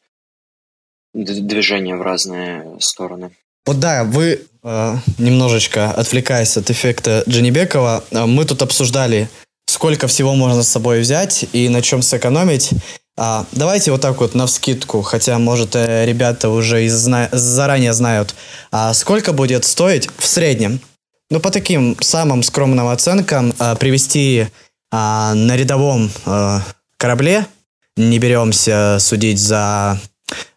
[1.13, 3.31] движение в разные стороны.
[3.65, 9.29] Вот да, вы э, немножечко отвлекаясь от эффекта Дженнибекова, э, мы тут обсуждали
[9.73, 12.69] сколько всего можно с собой взять и на чем сэкономить.
[13.17, 18.36] А, давайте вот так вот на вскидку, хотя, может, э, ребята уже изна- заранее знают,
[18.71, 20.79] а сколько будет стоить в среднем,
[21.31, 24.47] ну, по таким самым скромным оценкам, а, привести
[24.91, 26.62] а, на рядовом а,
[26.97, 27.47] корабле,
[27.97, 29.99] не беремся судить за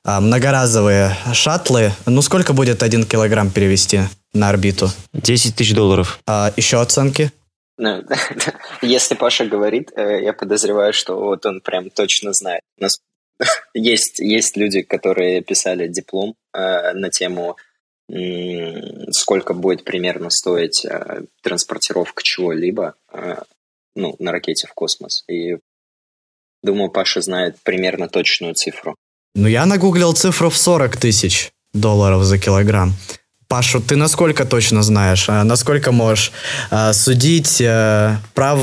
[0.04, 4.00] а, многоразовые шаттлы, ну, сколько будет один килограмм перевести
[4.34, 4.90] на орбиту?
[5.14, 6.18] 10 тысяч долларов.
[6.26, 7.32] А, еще оценки?
[7.78, 8.02] Ну,
[8.82, 12.62] если Паша говорит, э, я подозреваю, что вот он прям точно знает.
[12.78, 12.98] У нас
[13.74, 17.56] есть, есть люди, которые писали диплом э, на тему,
[19.10, 22.94] сколько будет примерно стоить э, транспортировка чего-либо
[23.96, 25.24] ну, на ракете в космос.
[25.28, 25.56] И
[26.62, 28.94] думаю, Паша знает примерно точную цифру.
[29.34, 32.92] Ну, я нагуглил цифру в 40 тысяч долларов за килограмм.
[33.48, 36.32] Пашу, ты насколько точно знаешь, а насколько можешь
[36.70, 38.58] а, судить, а, прав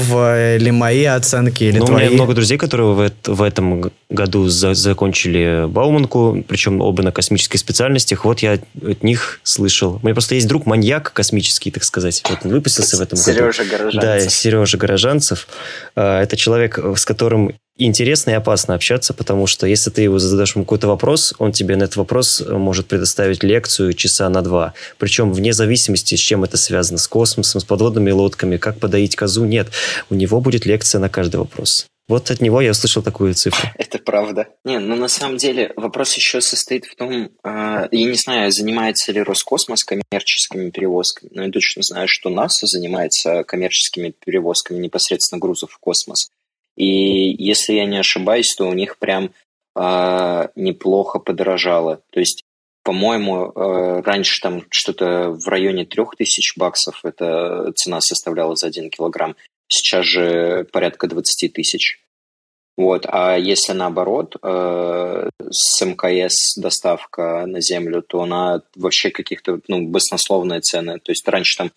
[0.60, 2.04] ли мои оценки или ну, твои?
[2.04, 7.14] У меня много друзей, которые в, в этом году за, закончили Бауманку, причем оба на
[7.14, 8.26] космических специальностях.
[8.26, 10.00] Вот я от них слышал.
[10.02, 12.22] У меня просто есть друг маньяк космический, так сказать.
[12.30, 13.78] Вот он выпустился в этом Сережа году.
[13.78, 14.02] Горожанцев.
[14.02, 15.48] Да, Сережа Горожанцев.
[15.96, 20.66] Это человек, с которым интересно и опасно общаться, потому что если ты его задашь ему
[20.66, 24.74] какой-то вопрос, он тебе на этот вопрос э, может предоставить лекцию часа на два.
[24.98, 29.46] Причем вне зависимости, с чем это связано, с космосом, с подводными лодками, как подоить козу,
[29.46, 29.70] нет.
[30.10, 31.88] У него будет лекция на каждый вопрос.
[32.10, 33.70] Вот от него я услышал такую цифру.
[33.78, 34.50] Это правда.
[34.66, 39.12] Не, ну на самом деле вопрос еще состоит в том, э, я не знаю, занимается
[39.14, 45.72] ли Роскосмос коммерческими перевозками, но я точно знаю, что НАСА занимается коммерческими перевозками непосредственно грузов
[45.72, 46.28] в космос.
[46.76, 46.86] И
[47.44, 49.32] если я не ошибаюсь, то у них прям
[49.76, 52.02] э, неплохо подорожало.
[52.12, 52.44] То есть,
[52.84, 58.90] по-моему, э, раньше там что-то в районе трех тысяч баксов эта цена составляла за один
[58.90, 59.36] килограмм.
[59.68, 62.00] Сейчас же порядка 20 тысяч.
[62.76, 63.06] Вот.
[63.08, 70.62] А если наоборот, э, с МКС доставка на землю, то она вообще каких-то, ну, баснословные
[70.62, 71.00] цены.
[71.00, 71.72] То есть раньше там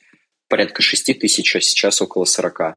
[0.48, 2.76] порядка 6 тысяч, а сейчас около 40.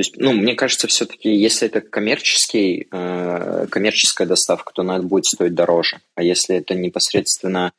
[0.00, 5.26] То есть, ну, мне кажется, все-таки, если это коммерческий, э, коммерческая доставка, то она будет
[5.26, 5.98] стоить дороже.
[6.14, 7.74] А если это непосредственно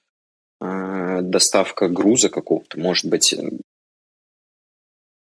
[0.62, 3.34] э, доставка груза какого-то может быть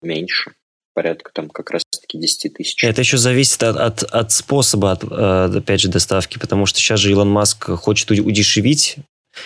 [0.03, 0.55] меньше
[0.93, 2.83] порядка там как раз-таки 10 тысяч.
[2.83, 6.99] Это еще зависит от, от, от способа, от, э, опять же, доставки, потому что сейчас
[6.99, 8.97] же Илон Маск хочет удешевить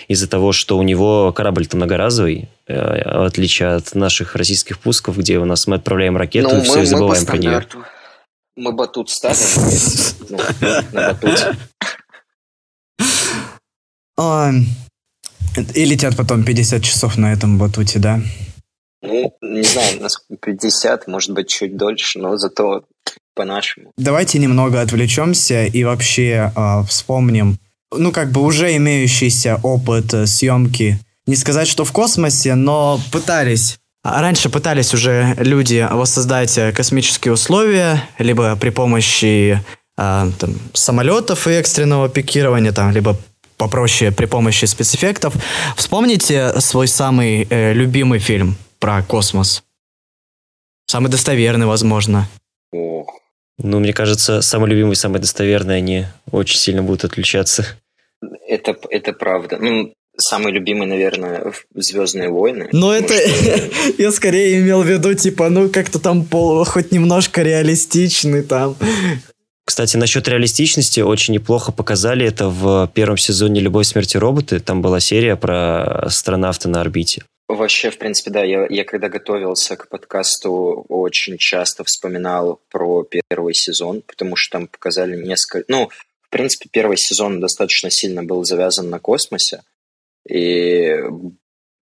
[0.09, 5.39] из-за того, что у него корабль-то многоразовый, э, в отличие от наших российских пусков, где
[5.39, 7.67] у нас мы отправляем ракету ну, и все, мы, и забываем про нее.
[8.57, 9.39] Мы батут ставим
[10.29, 10.39] ну,
[10.93, 11.57] на батуте.
[15.75, 18.21] И летят потом 50 часов на этом батуте, да?
[19.03, 22.85] Ну, не знаю, насколько 50, может быть, чуть дольше, но зато
[23.35, 23.93] по-нашему.
[23.97, 27.59] Давайте немного отвлечемся и вообще э, вспомним,
[27.93, 30.99] ну, как бы уже имеющийся опыт э, съемки.
[31.27, 33.79] Не сказать, что в космосе, но пытались.
[34.05, 39.61] А раньше пытались уже люди воссоздать э, космические условия, либо при помощи э,
[39.97, 43.17] там, самолетов и экстренного пикирования, там, либо
[43.57, 45.35] попроще при помощи спецэффектов.
[45.77, 49.63] Вспомните свой самый э, любимый фильм про космос.
[50.87, 52.29] Самый достоверный, возможно.
[52.73, 53.12] Ох.
[53.59, 57.67] Ну, мне кажется, самый любимый, самый достоверный, они очень сильно будут отличаться.
[58.47, 59.59] Это, это правда.
[59.61, 62.69] Ну, самый любимый, наверное, «Звездные войны».
[62.73, 63.15] Но это...
[63.99, 68.77] я скорее имел в виду, типа, ну, как-то там пол, хоть немножко реалистичный там.
[69.65, 74.59] Кстати, насчет реалистичности очень неплохо показали это в первом сезоне «Любовь, смерти роботы».
[74.61, 77.23] Там была серия про астронавта на орбите.
[77.55, 83.53] Вообще, в принципе, да, я, я когда готовился к подкасту, очень часто вспоминал про первый
[83.53, 85.65] сезон, потому что там показали несколько...
[85.69, 85.91] Ну,
[86.23, 89.63] в принципе, первый сезон достаточно сильно был завязан на космосе,
[90.27, 90.97] и,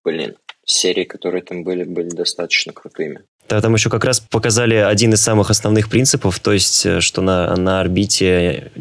[0.06, 3.24] блин, серии, которые там были, были достаточно крутыми.
[3.50, 7.22] Да, там еще как раз показали один из самых основных принципов, то есть, э, что
[7.22, 8.72] на, на орбите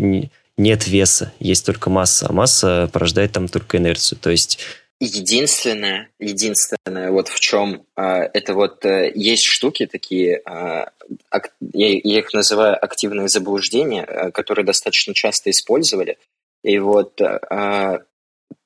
[0.57, 4.21] нет веса, есть только масса, а масса порождает там только инерцию.
[4.21, 4.61] То есть
[4.99, 10.89] Единственное, единственное, вот в чем а, это вот а, есть штуки такие, а,
[11.29, 16.17] ак, я, я их называю активные заблуждения, а, которые достаточно часто использовали.
[16.65, 17.99] И вот а,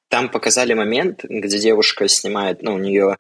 [0.09, 3.17] там показали момент, где девушка снимает, ну, у нее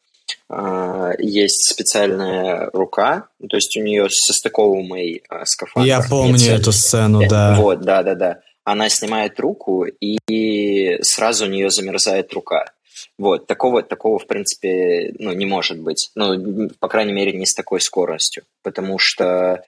[1.18, 5.88] есть специальная рука, то есть у нее состыковываемый скафандр.
[5.88, 7.57] Я помню Нет, эту сцену, да.
[7.57, 8.40] Вот, да, да, да.
[8.62, 12.73] Она снимает руку, и сразу у нее замерзает рука.
[13.19, 16.11] Вот, такого, такого, в принципе, ну, не может быть.
[16.15, 18.45] Ну, по крайней мере, не с такой скоростью.
[18.63, 19.63] Потому что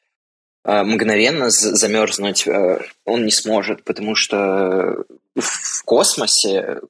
[0.65, 6.81] э, мгновенно замерзнуть э, он не сможет, потому что в космосе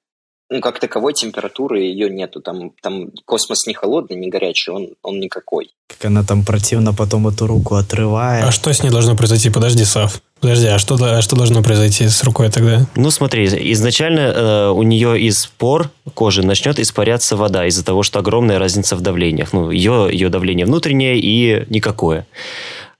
[0.52, 2.40] ну, как таковой температуры ее нету.
[2.40, 5.70] Там, там космос не холодный, не горячий, он, он никакой.
[5.88, 8.44] Как она там противно потом эту руку отрывает.
[8.44, 9.50] А что с ней должно произойти?
[9.50, 10.20] Подожди, Сав.
[10.40, 12.86] Подожди, а что, а что должно произойти с рукой тогда?
[12.96, 18.18] Ну, смотри, изначально э, у нее из пор кожи начнет испаряться вода из-за того, что
[18.18, 19.52] огромная разница в давлениях.
[19.52, 22.26] Ну, ее, ее давление внутреннее и никакое.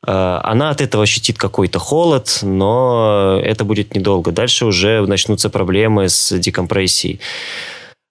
[0.07, 4.33] Э, она от этого ощутит какой-то холод, но это будет недолго.
[4.33, 7.21] Дальше уже начнутся проблемы с декомпрессией.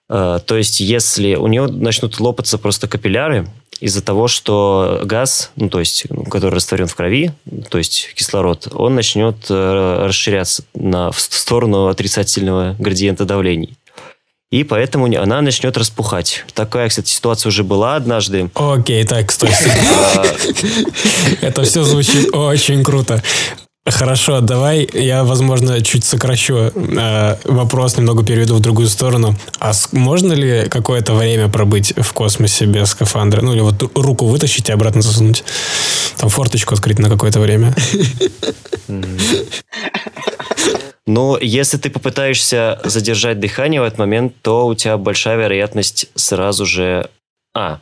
[0.10, 3.48] Э, то есть, если у нее начнут лопаться просто капилляры
[3.80, 7.32] из-за того, что газ, ну, то есть, ну, который растворен в крови,
[7.70, 13.76] то есть кислород, он начнет э, расширяться на, в сторону отрицательного градиента давлений
[14.52, 16.44] и поэтому она начнет распухать.
[16.54, 18.50] Такая, кстати, ситуация уже была однажды.
[18.54, 19.50] Окей, так, стой.
[20.16, 20.26] А,
[21.42, 23.24] Это все звучит очень круто.
[23.84, 29.36] Хорошо, давай я, возможно, чуть сокращу э, вопрос, немного переведу в другую сторону.
[29.60, 33.42] А можно ли какое-то время пробыть в космосе без скафандра?
[33.42, 35.44] Ну, или вот руку вытащить и обратно засунуть?
[36.18, 37.74] Там форточку открыть на какое-то время?
[41.12, 46.66] Но если ты попытаешься задержать дыхание в этот момент, то у тебя большая вероятность сразу
[46.66, 47.10] же...
[47.54, 47.82] А,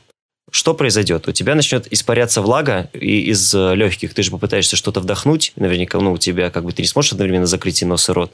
[0.50, 1.28] что произойдет?
[1.28, 4.16] У тебя начнет испаряться влага и из легких.
[4.16, 5.54] Ты же попытаешься что-то вдохнуть.
[5.58, 8.34] Наверняка, ну, у тебя как бы ты не сможешь одновременно закрыть и нос и рот.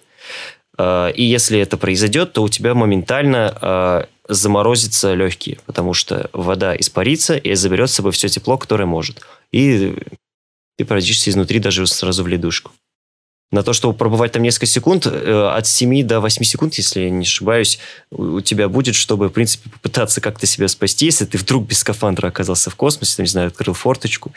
[0.78, 6.74] А, и если это произойдет, то у тебя моментально а, заморозятся легкие, потому что вода
[6.74, 9.20] испарится и заберет с собой все тепло, которое может.
[9.52, 9.94] И
[10.78, 12.72] ты пройдешься изнутри даже сразу в ледушку
[13.52, 17.10] на то, чтобы пробывать там несколько секунд, э, от 7 до 8 секунд, если я
[17.10, 17.80] не ошибаюсь,
[18.12, 22.28] у тебя будет, чтобы, в принципе, попытаться как-то себя спасти, если ты вдруг без скафандра
[22.28, 24.34] оказался в космосе, там, не знаю, открыл форточку.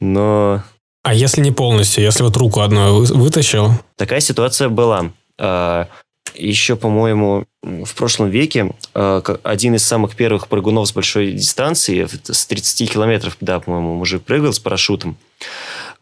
[0.00, 0.62] Но...
[1.02, 3.72] А если не полностью, если вот руку одну вытащил?
[3.96, 5.12] Такая ситуация была.
[5.38, 5.88] А,
[6.34, 12.46] Еще, по-моему, в прошлом веке а, один из самых первых прыгунов с большой дистанции, с
[12.46, 15.16] 30 километров, да, по-моему, мужик прыгал с парашютом,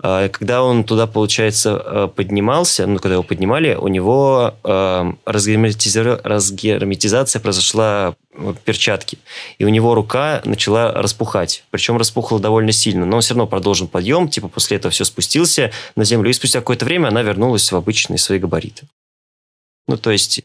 [0.04, 8.14] когда он туда, получается, э, поднимался, ну, когда его поднимали, у него э, разгерметизация произошла
[8.34, 9.16] в перчатки.
[9.58, 11.64] И у него рука начала распухать.
[11.70, 13.06] Причем распухла довольно сильно.
[13.06, 14.28] Но он все равно продолжил подъем.
[14.28, 16.28] Типа после этого все спустился на землю.
[16.28, 18.86] И спустя какое-то время она вернулась в обычные свои габариты.
[19.86, 20.42] Ну, то есть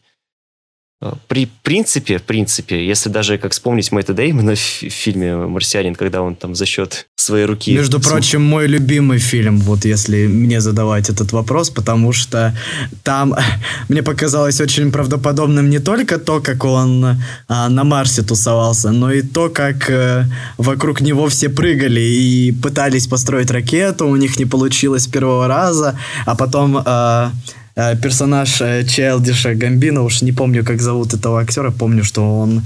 [1.28, 6.34] при принципе, в принципе, если даже, как вспомнить Мэтта Деймона в фильме «Марсианин», когда он
[6.34, 7.72] там за счет своей руки...
[7.72, 12.54] Между прочим, мой любимый фильм, вот если мне задавать этот вопрос, потому что
[13.02, 13.34] там
[13.88, 17.16] мне показалось очень правдоподобным не только то, как он
[17.48, 20.26] а, на Марсе тусовался, но и то, как а,
[20.58, 25.98] вокруг него все прыгали и пытались построить ракету, у них не получилось с первого раза,
[26.26, 26.82] а потом...
[26.84, 27.32] А,
[27.74, 32.62] персонаж э, Чайлдиша Гамбина, уж не помню, как зовут этого актера, помню, что он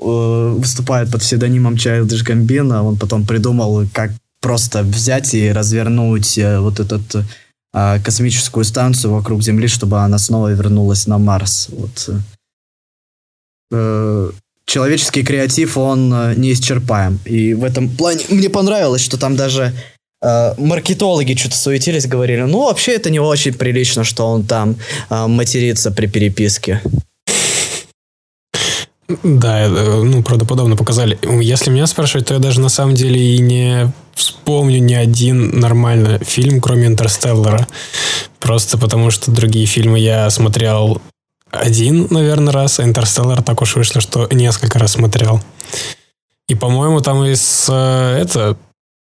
[0.00, 6.78] э, выступает под псевдонимом Чайлдиш Гамбина, он потом придумал, как просто взять и развернуть вот
[6.78, 7.00] эту
[7.72, 11.70] космическую станцию вокруг Земли, чтобы она снова вернулась на Марс.
[11.70, 12.10] Вот.
[14.66, 17.18] Человеческий креатив, он неисчерпаем.
[17.24, 19.93] И в этом плане мне понравилось, что там даже э,
[20.58, 24.76] маркетологи что-то суетились, говорили, ну, вообще это не очень прилично, что он там
[25.10, 26.80] э, матерится при переписке.
[29.22, 31.18] Да, э, ну, правдоподобно показали.
[31.42, 36.18] Если меня спрашивать, то я даже на самом деле и не вспомню ни один нормальный
[36.24, 37.66] фильм, кроме «Интерстеллара».
[38.40, 41.02] Просто потому, что другие фильмы я смотрел
[41.50, 45.40] один, наверное, раз, а «Интерстеллар» так уж вышло, что несколько раз смотрел.
[46.48, 48.56] И, по-моему, там из э, это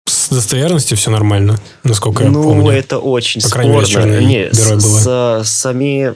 [0.07, 2.63] с достоверностью все нормально, насколько ну, я помню.
[2.63, 4.05] Ну, это очень По спорно.
[4.05, 6.15] Мере, Не, с, с, сами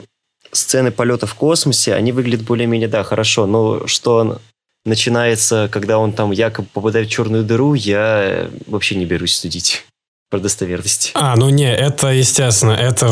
[0.52, 3.46] сцены полета в космосе, они выглядят более-менее, да, хорошо.
[3.46, 4.38] Но что
[4.84, 9.84] начинается, когда он там якобы попадает в черную дыру, я вообще не берусь судить
[10.30, 11.12] про достоверность.
[11.14, 13.06] А, ну не, это естественно, это,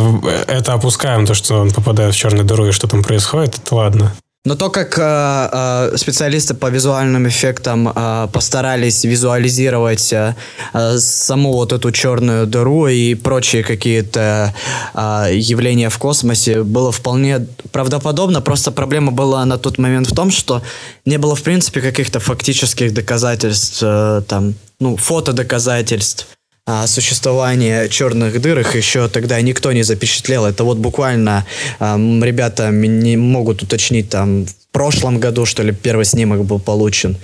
[0.48, 4.14] это опускаем, то, что он попадает в черную дыру и что там происходит, это ладно.
[4.46, 10.36] Но то, как э, э, специалисты по визуальным эффектам э, постарались визуализировать э,
[10.74, 14.54] э, саму вот эту черную дыру и прочие какие-то
[14.92, 18.42] э, явления в космосе, было вполне правдоподобно.
[18.42, 20.60] Просто проблема была на тот момент в том, что
[21.06, 26.26] не было в принципе каких-то фактических доказательств, э, там, ну, фотодоказательств
[26.66, 30.46] а, существование черных дыр их еще тогда никто не запечатлел.
[30.46, 31.46] Это вот буквально
[31.78, 37.16] а, ребята не могут уточнить там в прошлом году, что ли, первый снимок был получен.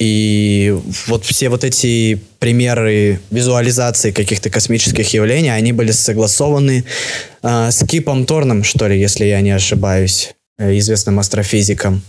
[0.00, 0.74] И
[1.06, 6.84] вот все вот эти примеры визуализации каких-то космических явлений, они были согласованы
[7.42, 12.02] э, с Кипом Торном, что ли, если я не ошибаюсь, э, известным астрофизиком.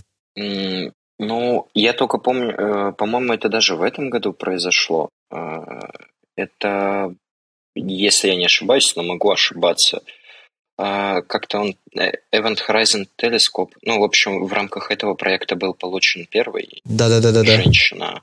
[1.22, 5.10] Ну, я только помню, э, по-моему, это даже в этом году произошло.
[5.30, 5.80] Э,
[6.40, 7.14] это,
[7.74, 10.02] если я не ошибаюсь, но могу ошибаться,
[10.82, 15.74] а, как-то он э, Event Horizon Telescope, ну, в общем, в рамках этого проекта был
[15.74, 16.80] получен первый.
[16.84, 17.44] Да-да-да-да.
[17.44, 18.22] Женщина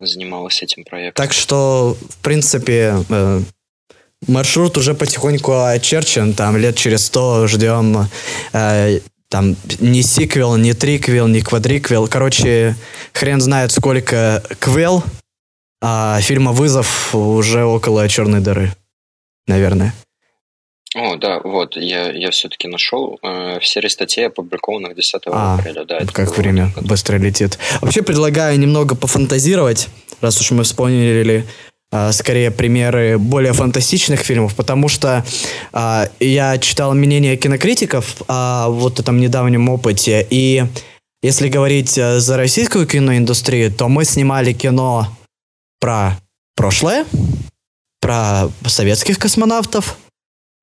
[0.00, 1.22] занималась этим проектом.
[1.22, 3.40] Так что, в принципе, э,
[4.26, 8.08] маршрут уже потихоньку очерчен, там лет через сто ждем
[8.52, 12.08] э, там не сиквел, не триквел, не квадриквел.
[12.08, 12.76] Короче,
[13.12, 15.02] хрен знает сколько квел
[15.86, 18.72] а фильма «Вызов» уже около «Черной дыры»,
[19.46, 19.92] наверное.
[20.94, 25.84] О, да, вот, я, я все-таки нашел э, в серии статей, опубликованных 10 а, апреля.
[25.84, 26.84] Да, как время год.
[26.86, 27.58] быстро летит.
[27.82, 29.88] Вообще предлагаю немного пофантазировать,
[30.22, 31.44] раз уж мы вспомнили
[31.92, 35.22] э, скорее примеры более фантастичных фильмов, потому что
[35.74, 40.64] э, я читал мнение кинокритиков о вот этом недавнем опыте, и
[41.22, 45.08] если говорить э, за российскую киноиндустрию, то мы снимали кино
[45.84, 46.18] про
[46.56, 47.04] прошлое,
[48.00, 49.98] про советских космонавтов,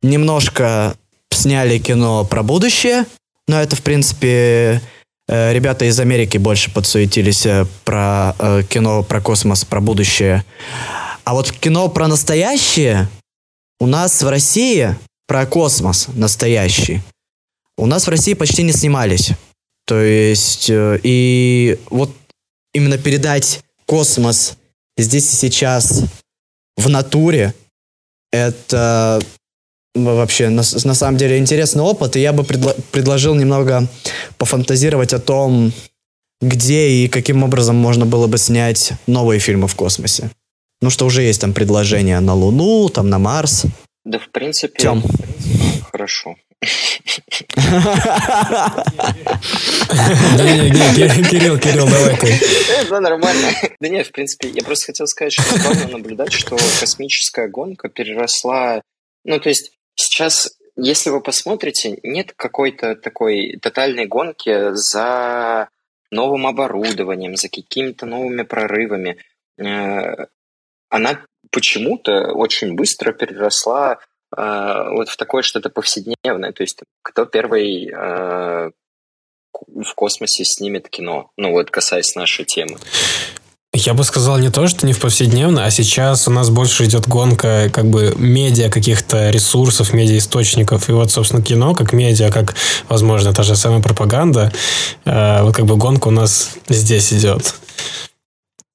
[0.02, 0.96] немножко
[1.30, 3.06] сняли кино про будущее,
[3.48, 4.82] но это, в принципе,
[5.28, 10.44] э, ребята из Америки больше подсуетились э, про э, кино про космос, про будущее.
[11.24, 13.08] А вот кино про настоящее
[13.80, 17.04] у нас в России, про космос настоящий,
[17.78, 19.34] у нас в России почти не снимались.
[19.86, 22.10] То есть, и вот
[22.74, 24.58] именно передать космос
[24.98, 26.04] здесь и сейчас
[26.78, 27.54] в натуре,
[28.32, 29.22] это
[29.94, 33.88] вообще на, на самом деле интересный опыт, и я бы предло, предложил немного
[34.38, 35.74] пофантазировать о том,
[36.42, 40.32] где и каким образом можно было бы снять новые фильмы в космосе.
[40.82, 43.66] Ну, что уже есть там предложения на Луну, там на Марс.
[44.04, 45.04] Да, в принципе, Тем.
[45.92, 46.36] Хорошо.
[50.38, 52.40] Не, не, Кирилл, Кирилл, давай ты.
[52.90, 53.52] Да, нормально.
[53.80, 58.82] Да нет, в принципе, я просто хотел сказать, что главное наблюдать, что космическая гонка переросла...
[59.24, 65.70] Ну, то есть сейчас, если вы посмотрите, нет какой-то такой тотальной гонки за
[66.12, 69.18] новым оборудованием, за какими-то новыми прорывами.
[69.58, 70.26] Э,
[70.90, 74.00] она почему-то очень быстро переросла
[74.36, 76.52] вот в такое что-то повседневное.
[76.52, 78.72] То есть кто первый э,
[79.54, 81.32] в космосе снимет кино?
[81.38, 82.78] Ну вот касаясь нашей темы.
[83.74, 87.08] Я бы сказал не то, что не в повседневно, а сейчас у нас больше идет
[87.08, 90.90] гонка как бы медиа каких-то ресурсов, медиа источников.
[90.90, 92.54] И вот, собственно, кино как медиа, как,
[92.90, 94.52] возможно, та же самая пропаганда.
[95.06, 97.56] Э, вот как бы гонка у нас здесь идет.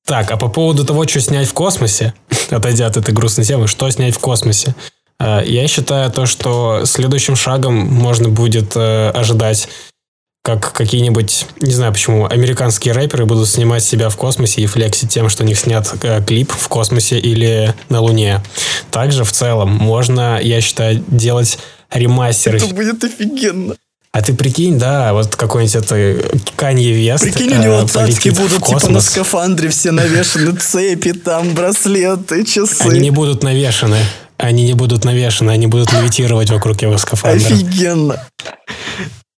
[0.07, 2.15] Так, а по поводу того, что снять в космосе,
[2.51, 4.75] отойдя от этой грустной темы, что снять в космосе?
[5.19, 9.69] Э, я считаю то, что следующим шагом можно будет э, ожидать
[10.43, 15.29] как какие-нибудь, не знаю почему, американские рэперы будут снимать себя в космосе и флексить тем,
[15.29, 18.43] что у них снят э, клип в космосе или на Луне.
[18.93, 21.59] Также в целом можно, я считаю, делать
[21.91, 22.59] ремастеры.
[22.59, 23.75] Это будет офигенно.
[24.13, 26.17] А ты прикинь, да, вот какой-нибудь это
[26.55, 27.25] Канье Вест.
[27.25, 32.83] Прикинь, у него цацки будут типа на скафандре все навешаны, цепи, там, браслеты, часы.
[32.83, 33.99] Они не будут навешаны.
[34.39, 37.47] Они не будут навешаны, они будут левитировать вокруг его скафандра.
[37.47, 38.27] Офигенно.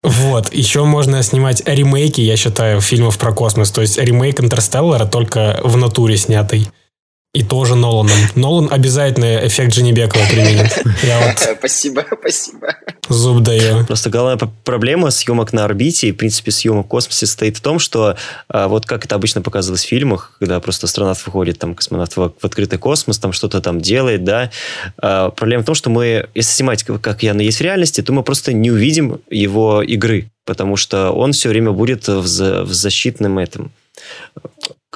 [0.04, 0.54] Вот.
[0.54, 3.72] Еще можно снимать ремейки, я считаю, фильмов про космос.
[3.72, 6.70] То есть ремейк Интерстеллара только в натуре снятый.
[7.38, 8.18] И тоже Ноланом.
[8.34, 10.76] Нолан обязательно эффект Дженнибекова применит.
[11.04, 12.76] Я вот спасибо, спасибо.
[13.10, 13.86] Зуб даю.
[13.86, 17.78] Просто главная проблема съемок на орбите и, в принципе, съемок в космосе состоит в том,
[17.78, 18.18] что
[18.50, 22.34] а, вот как это обычно показывалось в фильмах, когда просто астронавт выходит, там, космонавт в,
[22.40, 24.50] в открытый космос, там что-то там делает, да.
[24.98, 28.24] А, проблема в том, что мы, если снимать, как я есть в реальности, то мы
[28.24, 33.72] просто не увидим его игры, потому что он все время будет в, в защитном этом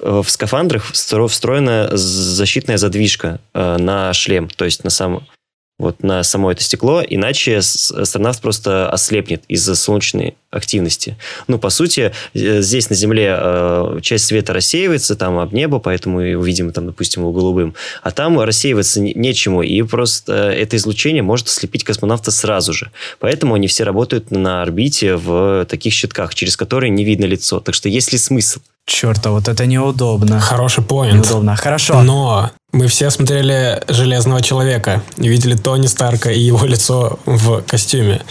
[0.01, 5.27] в скафандрах встроена защитная задвижка э, на шлем, то есть на сам
[5.81, 11.17] вот на само это стекло, иначе астронавт просто ослепнет из-за солнечной активности.
[11.47, 16.17] Ну, по сути, э, здесь на Земле э, часть света рассеивается там об небо, поэтому
[16.17, 17.73] мы увидим там, допустим, его голубым.
[18.03, 22.91] А там рассеиваться нечему, и просто это излучение может ослепить космонавта сразу же.
[23.19, 27.59] Поэтому они все работают на орбите в таких щитках, через которые не видно лицо.
[27.59, 28.59] Так что есть ли смысл?
[28.85, 30.39] Черт, а вот это неудобно.
[30.39, 31.15] Хороший поинт.
[31.15, 31.55] Неудобно.
[31.55, 32.01] Хорошо.
[32.01, 38.21] Но мы все смотрели «Железного человека» и видели Тони Старка и его лицо в костюме.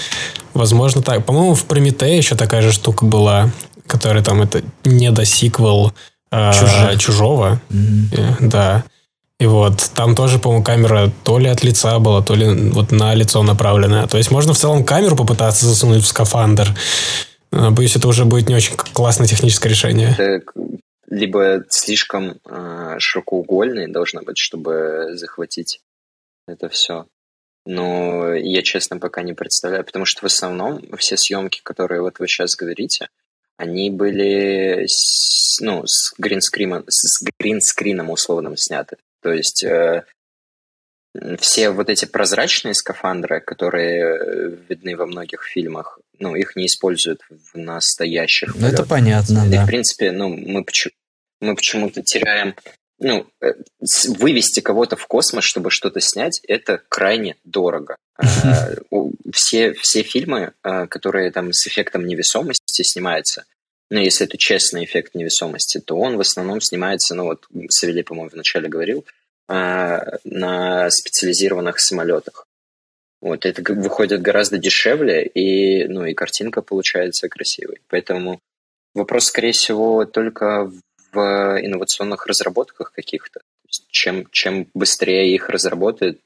[0.54, 1.24] Возможно, так.
[1.24, 3.50] По-моему, в «Прометее» еще такая же штука была,
[3.86, 5.92] которая там это недосиквел
[6.32, 7.60] э, «Чужого».
[7.70, 8.36] Mm-hmm.
[8.40, 8.84] Да.
[9.38, 13.14] И вот там тоже, по-моему, камера то ли от лица была, то ли вот на
[13.14, 14.06] лицо направленная.
[14.06, 16.76] То есть можно в целом камеру попытаться засунуть в скафандр.
[17.50, 20.14] А, боюсь, это уже будет не очень классное техническое решение.
[20.18, 20.40] Это
[21.10, 25.80] либо слишком э, широкоугольный должно быть, чтобы захватить
[26.46, 27.06] это все.
[27.66, 32.26] Но я, честно, пока не представляю, потому что в основном все съемки, которые вот вы
[32.26, 33.08] сейчас говорите,
[33.58, 38.96] они были с, ну, с гринскрином, с гринскрином условным сняты.
[39.20, 40.04] То есть э,
[41.38, 47.20] все вот эти прозрачные скафандры, которые э, видны во многих фильмах, ну, их не используют
[47.28, 49.64] в настоящих Ну, это понятно, И, да.
[49.64, 50.64] в принципе, ну, мы,
[51.40, 52.54] мы почему-то теряем...
[53.02, 53.54] Ну, э,
[54.18, 57.96] вывести кого-то в космос, чтобы что-то снять, это крайне дорого.
[58.18, 58.72] А,
[59.32, 63.46] все, все фильмы, а, которые там с эффектом невесомости снимаются,
[63.90, 68.30] ну, если это честный эффект невесомости, то он в основном снимается, ну, вот Савелий, по-моему,
[68.32, 69.04] вначале говорил,
[69.48, 72.46] а, на специализированных самолетах.
[73.20, 77.80] Вот, это выходит гораздо дешевле, и, ну, и картинка получается красивой.
[77.88, 78.40] Поэтому
[78.94, 80.72] вопрос, скорее всего, только
[81.12, 83.40] в инновационных разработках каких-то.
[83.90, 86.18] Чем, чем быстрее их разработают,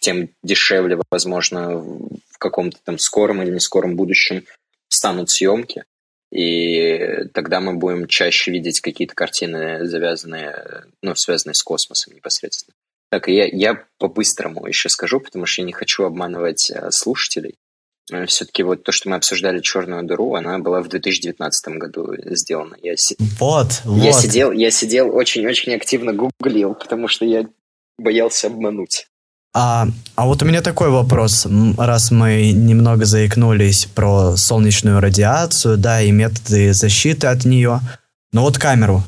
[0.00, 4.44] тем дешевле, возможно, в каком-то там скором или не скором будущем
[4.88, 5.84] станут съемки
[6.32, 12.74] и тогда мы будем чаще видеть какие-то картины, завязанные, ну, связанные с космосом непосредственно.
[13.10, 17.54] Так, я, я по-быстрому еще скажу, потому что я не хочу обманывать э, слушателей.
[18.12, 22.76] Э, Все-таки вот то, что мы обсуждали «Черную дыру», она была в 2019 году сделана.
[22.82, 23.16] Я си...
[23.38, 24.14] Вот, я вот.
[24.14, 27.46] Сидел, я сидел очень-очень активно гуглил, потому что я
[27.98, 29.06] боялся обмануть.
[29.54, 31.46] А, а вот у меня такой вопрос,
[31.78, 37.80] раз мы немного заикнулись про солнечную радиацию, да, и методы защиты от нее.
[38.32, 39.02] Но вот камеру,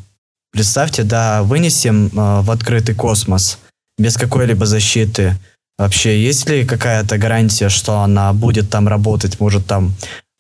[0.51, 3.59] представьте, да, вынесем э, в открытый космос
[3.99, 5.35] без какой-либо защиты.
[5.79, 9.39] Вообще, есть ли какая-то гарантия, что она будет там работать?
[9.41, 9.93] Может, там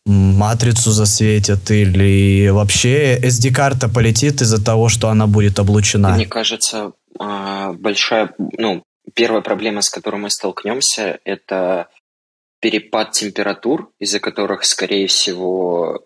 [0.04, 6.10] матрицу засветят или вообще SD-карта полетит из-за того, что она будет облучена?
[6.10, 8.82] Мне кажется, а, большая, ну,
[9.14, 11.88] первая проблема, с которой мы столкнемся, это
[12.60, 16.04] перепад температур, из-за которых, скорее всего,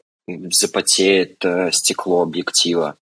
[0.50, 2.96] запотеет э, стекло объектива.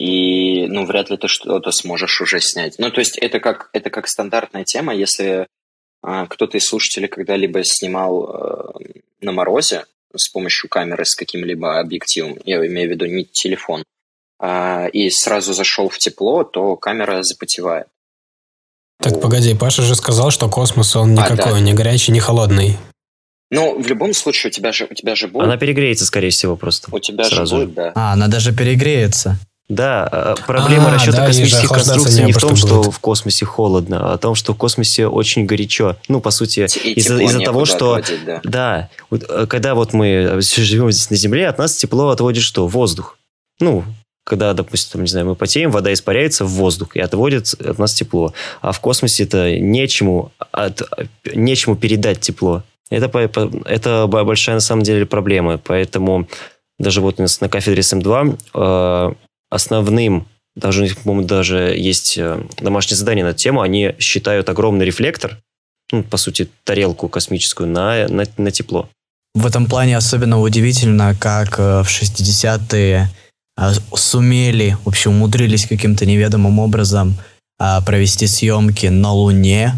[0.00, 2.78] И, ну, вряд ли ты что-то сможешь уже снять.
[2.78, 5.46] Ну, то есть это как, это как стандартная тема, если
[6.02, 9.84] а, кто-то из слушателей когда-либо снимал э, на морозе
[10.16, 13.84] с помощью камеры с каким-либо объективом, я имею в виду не телефон,
[14.38, 17.86] а, и сразу зашел в тепло, то камера запотевает.
[19.02, 21.60] Так, погоди, Паша же сказал, что космос, он никакой, а, да.
[21.60, 22.78] не горячий, не холодный.
[23.50, 25.44] Ну, в любом случае, у тебя же, у тебя же будет...
[25.44, 26.88] Она перегреется, скорее всего, просто.
[26.90, 27.58] У тебя сразу.
[27.58, 27.92] же будет, да.
[27.94, 29.38] А, она даже перегреется.
[29.70, 32.92] Да, а, проблема а, расчета да, космических конструкций не в том, что будет.
[32.92, 35.96] в космосе холодно, а в том, что в космосе очень горячо.
[36.08, 36.66] Ну, по сути,
[36.96, 37.94] из-за из того, что...
[37.94, 38.40] Отводить, да.
[38.42, 42.66] да, э, когда вот мы живем здесь на Земле, от нас тепло отводит что?
[42.66, 43.16] Воздух.
[43.60, 43.84] Ну,
[44.24, 48.34] когда, допустим, не знаю, мы потеем, вода испаряется в воздух и отводит от нас тепло.
[48.62, 50.82] А в космосе это нечему, от,
[51.32, 52.64] нечему передать тепло.
[52.90, 53.08] Это,
[53.66, 55.58] это большая на самом деле проблема.
[55.58, 56.26] Поэтому
[56.80, 59.16] даже вот у нас на кафедре СМ2
[59.50, 60.26] основным,
[60.56, 65.38] даже, по-моему, даже есть э, домашнее задание на тему, они считают огромный рефлектор,
[65.92, 68.88] ну, по сути, тарелку космическую на, на, на тепло.
[69.34, 73.10] В этом плане особенно удивительно, как э, в 60-е
[73.56, 77.16] а, сумели, в общем, умудрились каким-то неведомым образом
[77.84, 79.74] провести съемки на Луне.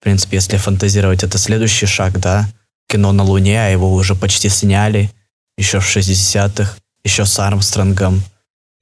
[0.00, 2.48] В принципе, если фантазировать, это следующий шаг, да?
[2.88, 5.10] Кино на Луне, а его уже почти сняли
[5.58, 8.22] еще в 60-х, еще с Армстронгом.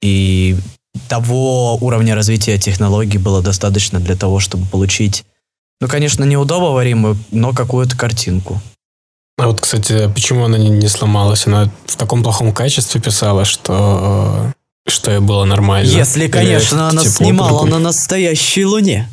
[0.05, 0.55] И
[1.07, 5.25] того уровня развития технологий было достаточно для того, чтобы получить,
[5.81, 8.61] ну, конечно, неудобоваримую, но какую-то картинку.
[9.37, 11.47] А вот, кстати, почему она не, не сломалась?
[11.47, 14.53] Она в таком плохом качестве писала, что
[14.87, 15.89] что и было нормально.
[15.89, 19.09] Если, конечно, Или она снимала на настоящей Луне.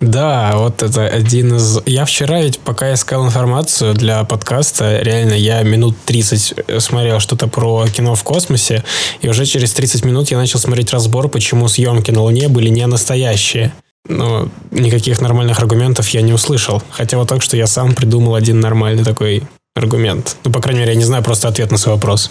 [0.00, 1.80] Да, вот это один из...
[1.86, 7.86] Я вчера ведь, пока искал информацию для подкаста, реально я минут 30 смотрел что-то про
[7.88, 8.84] кино в космосе,
[9.20, 12.86] и уже через 30 минут я начал смотреть разбор, почему съемки на Луне были не
[12.86, 13.72] настоящие.
[14.08, 16.82] Но никаких нормальных аргументов я не услышал.
[16.90, 19.42] Хотя вот так, что я сам придумал один нормальный такой
[19.74, 20.36] аргумент.
[20.44, 22.30] Ну, по крайней мере, я не знаю просто ответ на свой вопрос.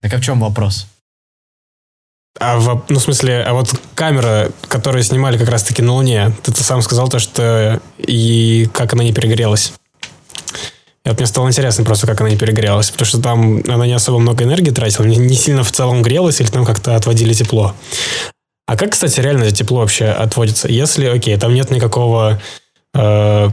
[0.00, 0.86] Так а в чем вопрос?
[2.38, 6.52] А в, ну, в смысле, а вот камера, которую снимали как раз-таки на Луне, ты,
[6.52, 9.72] ты сам сказал то, что и как она не перегрелась.
[11.04, 13.92] И вот мне стало интересно просто, как она не перегрелась, потому что там она не
[13.92, 17.74] особо много энергии тратила, не, не сильно в целом грелась, или там как-то отводили тепло.
[18.66, 20.68] А как, кстати, реально тепло вообще отводится?
[20.68, 22.40] Если, окей, там нет никакого...
[22.94, 23.50] Э,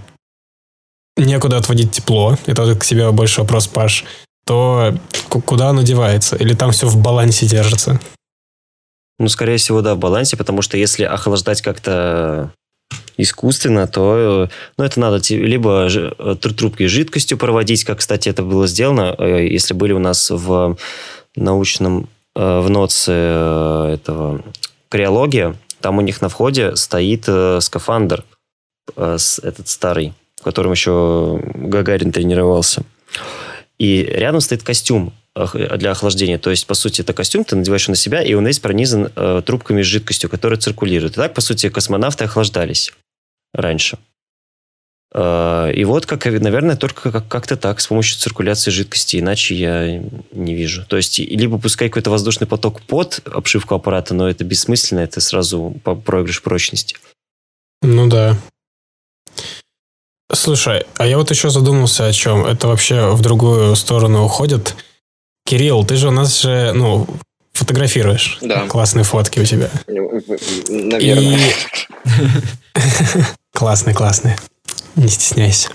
[1.16, 4.06] некуда отводить тепло, это к себе больше вопрос, Паш,
[4.46, 4.96] то
[5.30, 6.36] куда оно девается?
[6.36, 8.00] Или там все в балансе держится?
[9.20, 12.52] Ну, скорее всего, да, в балансе, потому что если охлаждать как-то
[13.18, 19.16] искусственно, то ну, это надо либо э, трубки жидкостью проводить, как, кстати, это было сделано,
[19.18, 20.78] э, если были у нас в
[21.36, 23.12] научном, э, в НОЦе
[23.94, 24.44] этого
[24.90, 27.28] криология, там у них на входе стоит
[27.60, 28.24] скафандр,
[28.96, 32.84] этот старый, в котором еще Гагарин тренировался.
[33.78, 36.38] И рядом стоит костюм для охлаждения.
[36.38, 39.42] То есть, по сути, это костюм, ты надеваешь на себя, и он весь пронизан э,
[39.46, 41.14] трубками с жидкостью, которая циркулирует.
[41.14, 42.94] И так, по сути, космонавты охлаждались
[43.54, 43.98] раньше.
[45.14, 50.04] Э, и вот, как, наверное, только как- как-то так, с помощью циркуляции жидкости, иначе я
[50.32, 50.86] не вижу.
[50.86, 55.76] То есть, либо пускай какой-то воздушный поток под обшивку аппарата, но это бессмысленно, это сразу
[55.84, 56.98] проигрыш прочности.
[57.82, 58.38] Ну да.
[60.32, 62.46] Слушай, а я вот еще задумался о чем.
[62.46, 64.76] Это вообще в другую сторону уходит.
[65.46, 67.08] Кирилл, ты же у нас же, ну,
[67.54, 68.38] фотографируешь.
[68.42, 68.68] Да.
[68.68, 69.70] Классные фотки у тебя.
[69.88, 71.40] Наверное.
[73.54, 74.38] Классные, классные.
[74.96, 75.70] Не стесняйся.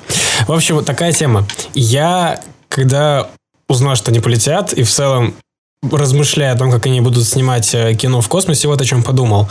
[0.46, 1.46] В общем, вот такая тема.
[1.74, 3.28] Я, когда
[3.68, 5.34] узнал, что они полетят, и в целом
[5.82, 9.48] размышляя о том, как они будут снимать э, кино в космосе, вот о чем подумал.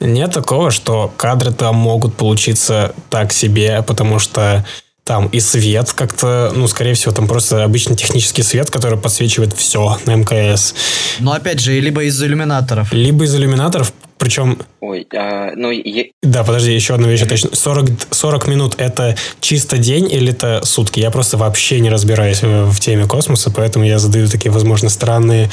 [0.00, 4.64] Нет такого, что кадры там могут получиться так себе, потому что
[5.10, 9.98] там и свет как-то, ну, скорее всего, там просто обычный технический свет, который подсвечивает все
[10.06, 10.72] на МКС.
[11.18, 12.92] Но опять же, либо из иллюминаторов.
[12.92, 14.60] Либо из иллюминаторов, причем...
[14.78, 15.72] Ой, а, ну...
[15.72, 16.04] Я...
[16.22, 17.26] Да, подожди, еще одна вещь.
[17.26, 17.56] Точно.
[17.56, 21.00] 40, 40 минут это чисто день или это сутки?
[21.00, 25.50] Я просто вообще не разбираюсь в теме космоса, поэтому я задаю такие, возможно, странные,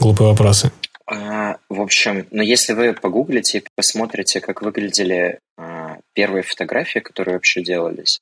[0.00, 0.72] глупые вопросы.
[1.08, 5.38] А, в общем, но если вы погуглите и посмотрите, как выглядели
[6.12, 8.20] первые фотографии, которые вообще делались,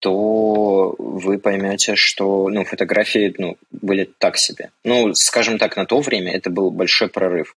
[0.00, 4.70] то вы поймете, что ну, фотографии ну, были так себе.
[4.84, 7.56] Ну, скажем так, на то время это был большой прорыв.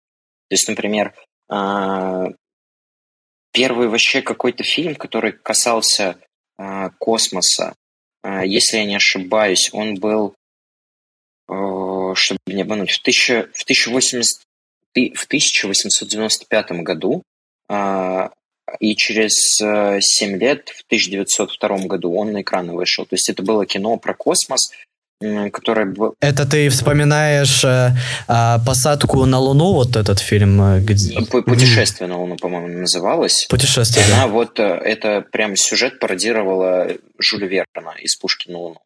[0.50, 1.14] То есть, например,
[1.50, 2.28] а,
[3.52, 6.18] первый вообще какой-то фильм, который касался
[6.58, 7.76] а, космоса,
[8.22, 10.36] а, если я не ошибаюсь, он был,
[11.48, 14.46] чтобы не обмануть, в, 1000, в, 1080,
[14.94, 17.24] в 1895 году
[18.80, 23.06] и через 7 э, лет, в 1902 году, он на экраны вышел.
[23.06, 24.72] То есть это было кино про космос,
[25.52, 25.96] которое...
[26.20, 27.92] Это ты вспоминаешь э,
[28.28, 30.62] э, посадку на Луну, вот этот фильм?
[30.62, 31.20] Э, где...
[31.22, 33.48] Путешествие на Луну, по-моему, называлось.
[33.50, 34.28] Путешествие, Она да.
[34.28, 36.88] вот, э, это прям сюжет пародировала
[37.18, 38.82] Жюля Верна из «Пушки на Луну».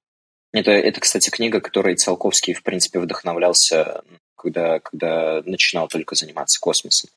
[0.53, 4.01] Это, это, кстати, книга, которой Циолковский, в принципе, вдохновлялся,
[4.35, 7.09] когда, когда начинал только заниматься космосом.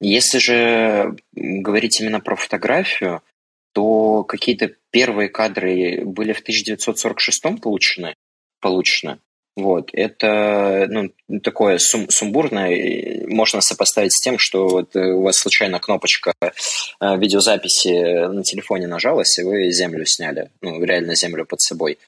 [0.00, 3.22] Если же говорить именно про фотографию,
[3.72, 8.14] то какие-то первые кадры были в 1946 получены,
[8.60, 9.18] получены.
[9.56, 15.80] Вот, это ну, такое сум сумбурное, можно сопоставить с тем, что вот у вас случайно
[15.80, 16.50] кнопочка э,
[17.16, 21.98] видеозаписи на телефоне нажалась, и вы землю сняли, ну, реально землю под собой.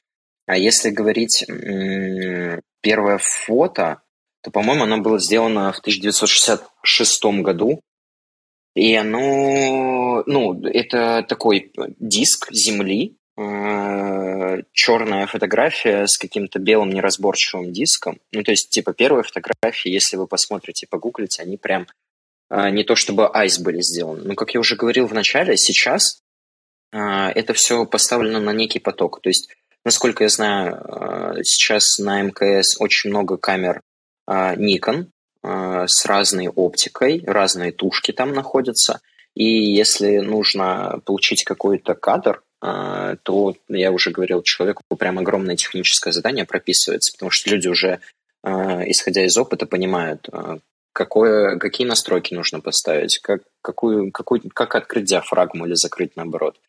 [0.45, 1.43] А если говорить
[2.81, 4.01] первое фото,
[4.43, 5.81] то, по-моему, оно было сделано в
[6.83, 7.81] 1966 году.
[8.75, 18.19] И оно, ну, это такой диск Земли, э, черная фотография с каким-то белым неразборчивым диском.
[18.31, 21.87] Ну, то есть, типа, первые фотографии, если вы посмотрите, погуглите, они прям
[22.49, 24.23] э, не то чтобы айс были сделаны.
[24.23, 26.21] Но, как я уже говорил в начале, сейчас
[26.93, 29.19] э, это все поставлено на некий поток.
[29.21, 29.49] То есть,
[29.83, 33.81] насколько я знаю, сейчас на МКС очень много камер
[34.29, 35.07] Nikon,
[35.41, 38.99] с разной оптикой, разные тушки там находятся.
[39.35, 46.11] И если нужно получить какой-то кадр, э, то, я уже говорил, человеку прям огромное техническое
[46.11, 47.99] задание прописывается, потому что люди уже,
[48.43, 48.49] э,
[48.89, 50.27] исходя из опыта, понимают,
[50.91, 56.59] какое, какие настройки нужно поставить, как, какую, какую, как открыть диафрагму или закрыть наоборот,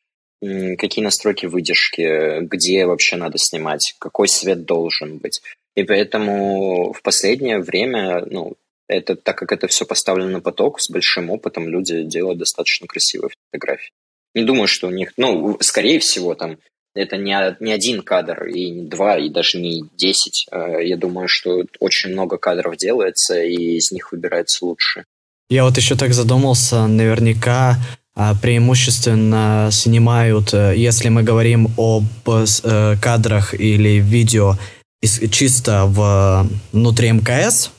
[0.41, 5.43] какие настройки выдержки, где вообще надо снимать, какой свет должен быть.
[5.77, 8.55] И поэтому в последнее время, ну,
[8.89, 13.31] это, так как это все поставлено на поток, с большим опытом люди делают достаточно красивые
[13.51, 13.93] фотографии.
[14.35, 16.59] Не думаю, что у них, ну, скорее всего, там,
[16.95, 20.47] это не, не один кадр, и не два, и даже не десять.
[20.51, 25.05] А я думаю, что очень много кадров делается, и из них выбирается лучше.
[25.49, 27.77] Я вот еще так задумался, наверняка
[28.14, 34.57] а, преимущественно снимают, э, если мы говорим об э, кадрах или видео,
[35.03, 37.71] чисто в, внутри МКС,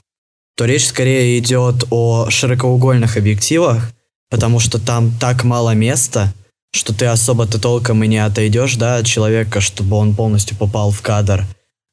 [0.56, 3.92] то речь скорее идет о широкоугольных объективах,
[4.30, 6.34] потому что там так мало места,
[6.74, 11.02] что ты особо-то толком и не отойдешь, да, от человека, чтобы он полностью попал в
[11.02, 11.46] кадр.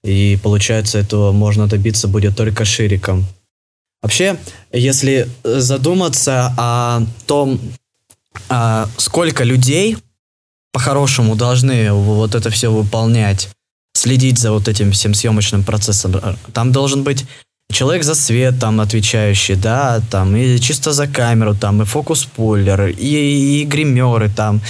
[0.04, 3.26] И получается, этого можно добиться будет только шириком.
[4.00, 4.38] Вообще,
[4.72, 7.60] если задуматься о том,
[8.48, 9.96] а, сколько людей
[10.72, 13.50] по-хорошему должны вот это все выполнять,
[13.94, 16.14] следить за вот этим всем съемочным процессом.
[16.52, 17.24] Там должен быть
[17.72, 23.62] человек за свет там отвечающий, да, там, и чисто за камеру, там, и фокус-пуллер, и,
[23.62, 24.60] и гримеры там,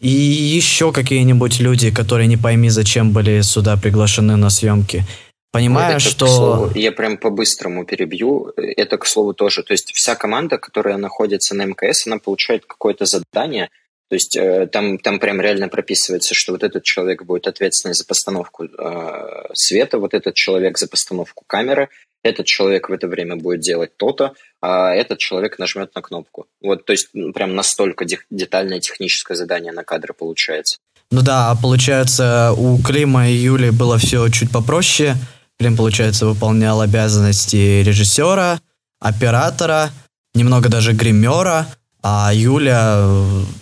[0.00, 5.04] и еще какие-нибудь люди, которые не пойми, зачем были сюда приглашены на съемки.
[5.52, 6.26] Понимаю, это, что...
[6.26, 8.52] Слову, я прям по-быстрому перебью.
[8.56, 9.62] Это, к слову, тоже.
[9.62, 13.70] То есть вся команда, которая находится на МКС, она получает какое-то задание–
[14.08, 18.04] то есть э, там, там прям реально прописывается, что вот этот человек будет ответственный за
[18.04, 21.88] постановку э, света, вот этот человек за постановку камеры,
[22.22, 26.46] этот человек в это время будет делать то-то, а этот человек нажмет на кнопку.
[26.60, 30.78] Вот, то есть ну, прям настолько де- детальное техническое задание на кадры получается.
[31.10, 35.14] Ну да, а получается у Клима и Юли было все чуть попроще.
[35.58, 38.60] Клим, получается, выполнял обязанности режиссера,
[39.00, 39.90] оператора,
[40.34, 41.66] немного даже гримера,
[42.08, 43.04] а Юля,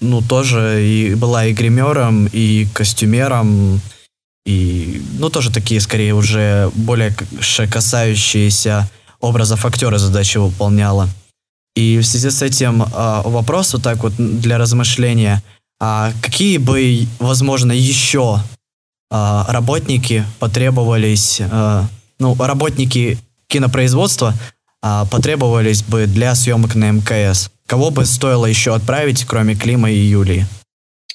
[0.02, 3.80] ну, тоже и была и гримером, и костюмером,
[4.44, 7.16] и, ну, тоже такие, скорее, уже более
[7.70, 8.86] касающиеся
[9.20, 11.08] образов актера задачи выполняла.
[11.74, 12.86] И в связи с этим э,
[13.24, 15.42] вопрос вот так вот для размышления,
[15.80, 18.40] а какие бы, возможно, еще
[19.10, 21.82] э, работники потребовались, э,
[22.18, 23.18] ну, работники
[23.48, 24.34] кинопроизводства
[24.84, 27.50] э, потребовались бы для съемок на МКС?
[27.66, 30.46] Кого бы стоило еще отправить, кроме Клима и Юлии?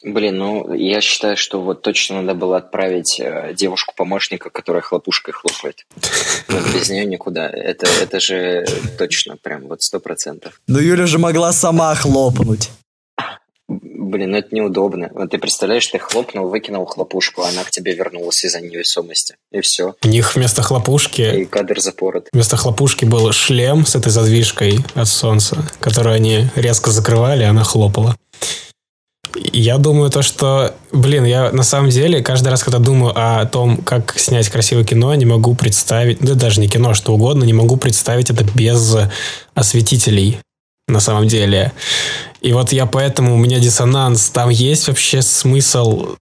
[0.02, 5.86] Блин, ну, я считаю, что вот точно надо было отправить э, девушку-помощника, которая хлопушкой хлопает.
[6.48, 7.50] Вот без нее никуда.
[7.50, 8.66] Это, это же
[8.98, 10.62] точно, прям вот сто процентов.
[10.68, 12.70] Но Юля же могла сама хлопнуть.
[14.10, 15.10] Блин, это неудобно.
[15.14, 19.36] Вот ты представляешь, ты хлопнул, выкинул хлопушку, а она к тебе вернулась из-за невесомости.
[19.52, 19.96] И все.
[20.04, 21.22] У них вместо хлопушки...
[21.22, 22.28] И кадр запорот.
[22.34, 28.16] Вместо хлопушки был шлем с этой задвижкой от солнца, которую они резко закрывали, она хлопала.
[29.36, 33.78] Я думаю то, что, блин, я на самом деле каждый раз, когда думаю о том,
[33.78, 37.78] как снять красивое кино, не могу представить, да даже не кино, что угодно, не могу
[37.78, 38.98] представить это без
[39.54, 40.40] осветителей
[40.88, 41.72] на самом деле.
[42.42, 44.30] И вот я поэтому, у меня диссонанс.
[44.30, 46.16] Там есть вообще смысл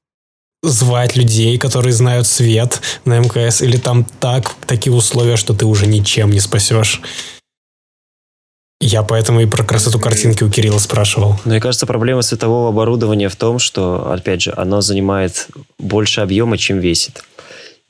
[0.63, 5.87] звать людей, которые знают свет на МКС, или там так, такие условия, что ты уже
[5.87, 7.01] ничем не спасешь.
[8.81, 11.31] Я поэтому и про красоту картинки у Кирилла спрашивал.
[11.45, 15.49] Ну, мне кажется, проблема светового оборудования в том, что, опять же, оно занимает
[15.79, 17.25] больше объема, чем весит.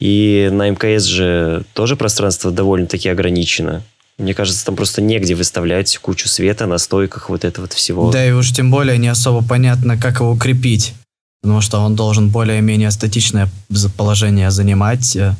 [0.00, 3.82] И на МКС же тоже пространство довольно-таки ограничено.
[4.18, 8.10] Мне кажется, там просто негде выставлять кучу света на стойках вот этого вот всего.
[8.10, 10.94] Да и уж тем более не особо понятно, как его крепить.
[11.40, 13.48] Потому что он должен более-менее статичное
[13.96, 15.34] положение занимать э,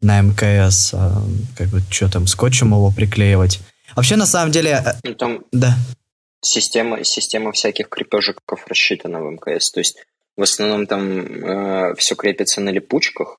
[0.00, 0.94] на МКС.
[0.94, 1.22] А,
[1.56, 3.60] как бы, что там, скотчем его приклеивать.
[3.96, 4.80] Вообще, на самом деле...
[4.86, 5.76] Э, Ну, там Да.
[6.40, 9.72] система, система всяких крепежиков рассчитана в МКС.
[9.72, 9.96] То есть
[10.36, 13.38] в основном там все крепится на липучках,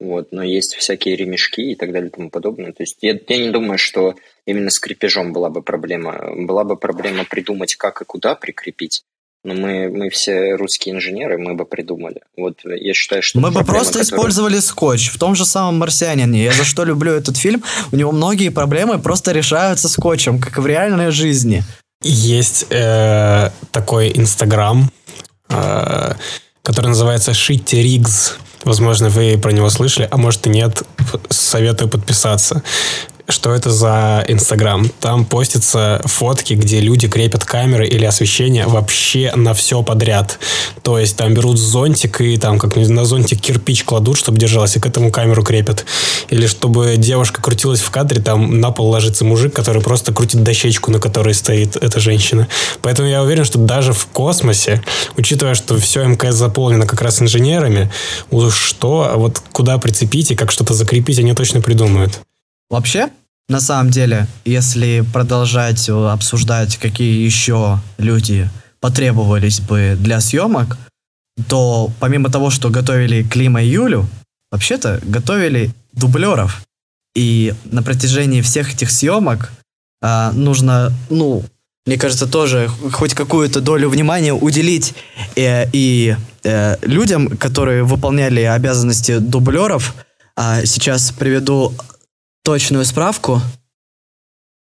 [0.00, 2.72] вот, но есть всякие ремешки и так далее и тому подобное.
[2.72, 4.14] То есть я, я не думаю, что
[4.46, 6.30] именно с крепежом была бы проблема.
[6.36, 9.02] Была бы проблема придумать, как и куда прикрепить.
[9.44, 12.22] Но мы, мы все русские инженеры, мы бы придумали.
[12.36, 13.38] Вот я считаю, что...
[13.38, 15.10] Мы бы просто которая- использовали скотч.
[15.10, 16.44] В том же самом «Марсианине».
[16.44, 17.62] Я за что люблю этот фильм.
[17.92, 21.62] У него многие проблемы просто решаются скотчем, как и в реальной жизни.
[22.02, 24.90] Есть э, такой Инстаграм,
[25.50, 26.14] э,
[26.62, 28.38] который называется Shitty Rigs.
[28.68, 30.82] Возможно, вы про него слышали, а может и нет.
[31.30, 32.62] Советую подписаться.
[33.30, 34.88] Что это за Инстаграм?
[35.00, 40.38] Там постятся фотки, где люди крепят камеры или освещение вообще на все подряд.
[40.82, 44.80] То есть там берут зонтик и там как на зонтик кирпич кладут, чтобы держалось, и
[44.80, 45.84] к этому камеру крепят.
[46.30, 50.90] Или чтобы девушка крутилась в кадре, там на пол ложится мужик, который просто крутит дощечку,
[50.90, 52.48] на которой стоит эта женщина.
[52.80, 54.82] Поэтому я уверен, что даже в космосе,
[55.18, 57.90] учитывая, что все МКС заполнено как раз инженерами,
[58.30, 62.20] уж что, а вот куда прицепить и как что-то закрепить, они точно придумают.
[62.70, 63.10] Вообще,
[63.48, 68.50] на самом деле, если продолжать э, обсуждать, какие еще люди
[68.80, 70.76] потребовались бы для съемок,
[71.48, 74.06] то помимо того, что готовили Клима и Юлю,
[74.50, 76.62] вообще-то готовили дублеров.
[77.14, 79.50] И на протяжении всех этих съемок
[80.02, 81.44] а, нужно, ну,
[81.86, 84.94] мне кажется, тоже хоть какую-то долю внимания уделить
[85.36, 89.94] э, и э, людям, которые выполняли обязанности дублеров.
[90.36, 91.72] А, сейчас приведу
[92.48, 93.42] точную справку.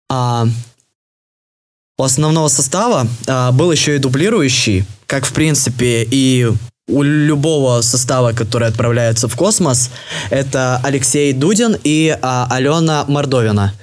[0.08, 0.46] А,
[1.98, 6.46] у основного состава а, был еще и дублирующий, как в принципе и
[6.86, 9.90] у любого состава, который отправляется в космос,
[10.30, 13.74] это Алексей Дудин и а, Алена Мордовина.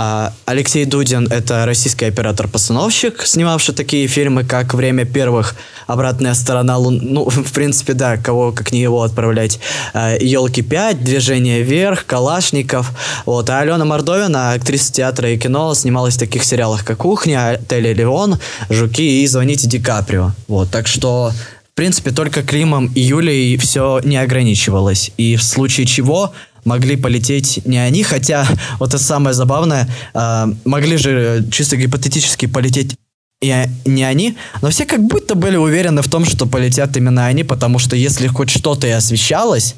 [0.00, 5.56] А, Алексей Дудин– это российский оператор-постановщик, снимавший такие фильмы, как «Время первых»,
[5.88, 7.00] «Обратная сторона Луны».
[7.02, 9.58] Ну, в принципе, да, кого как не его отправлять.
[9.94, 12.92] «Елки 5», «Движение вверх», «Калашников».
[13.26, 13.50] Вот.
[13.50, 18.38] А Алена Мордовина, актриса театра и кино, снималась в таких сериалах, как «Кухня», «Отель Леон»,
[18.70, 20.30] «Жуки» и «Звоните Ди Каприо».
[20.46, 20.70] Вот.
[20.70, 21.32] Так что
[21.78, 25.12] в принципе, только Климом и Юлей все не ограничивалось.
[25.16, 26.32] И в случае чего
[26.64, 28.46] могли полететь не они, хотя
[28.78, 32.96] вот это самое забавное, э, могли же чисто гипотетически полететь
[33.40, 37.44] и не они, но все как будто были уверены в том, что полетят именно они,
[37.44, 39.76] потому что если хоть что-то и освещалось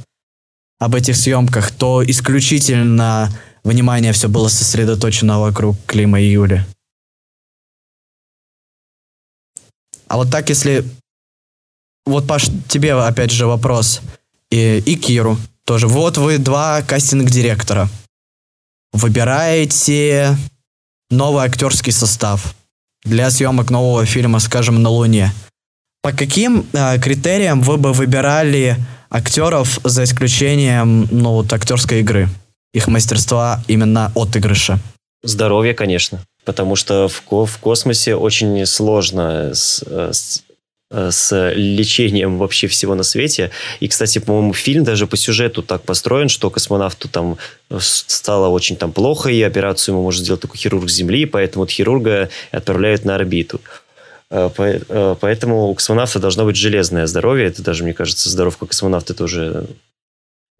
[0.78, 3.31] об этих съемках, то исключительно
[3.62, 6.64] внимание все было сосредоточено вокруг Клима и Юли.
[10.09, 10.85] А вот так, если
[12.07, 14.01] вот, Паш, тебе опять же вопрос.
[14.51, 15.39] И, и Киру
[15.71, 15.87] тоже.
[15.87, 17.89] Вот вы два кастинг-директора.
[18.93, 20.37] Выбираете
[21.11, 22.57] новый актерский состав
[23.05, 25.33] для съемок нового фильма, скажем, «На Луне».
[26.03, 28.79] По каким э, критериям вы бы выбирали
[29.11, 32.29] актеров за исключением, ну, вот, актерской игры?
[32.75, 34.81] Их мастерства именно отыгрыша.
[35.23, 36.18] Здоровье, конечно.
[36.45, 40.43] Потому что в, в космосе очень сложно с, э, с,
[40.93, 43.51] с лечением вообще всего на свете.
[43.78, 47.38] И, кстати, по-моему, фильм даже по сюжету так построен, что космонавту там
[47.70, 51.70] э, стало очень там плохо, и операцию ему может сделать только хирург Земли, поэтому вот
[51.70, 53.61] хирурга отправляют на орбиту.
[54.30, 57.47] Э, по- э, Поэтому у космонавта должно быть железное здоровье.
[57.47, 59.66] Это даже, мне кажется, здоров как космонавт, это уже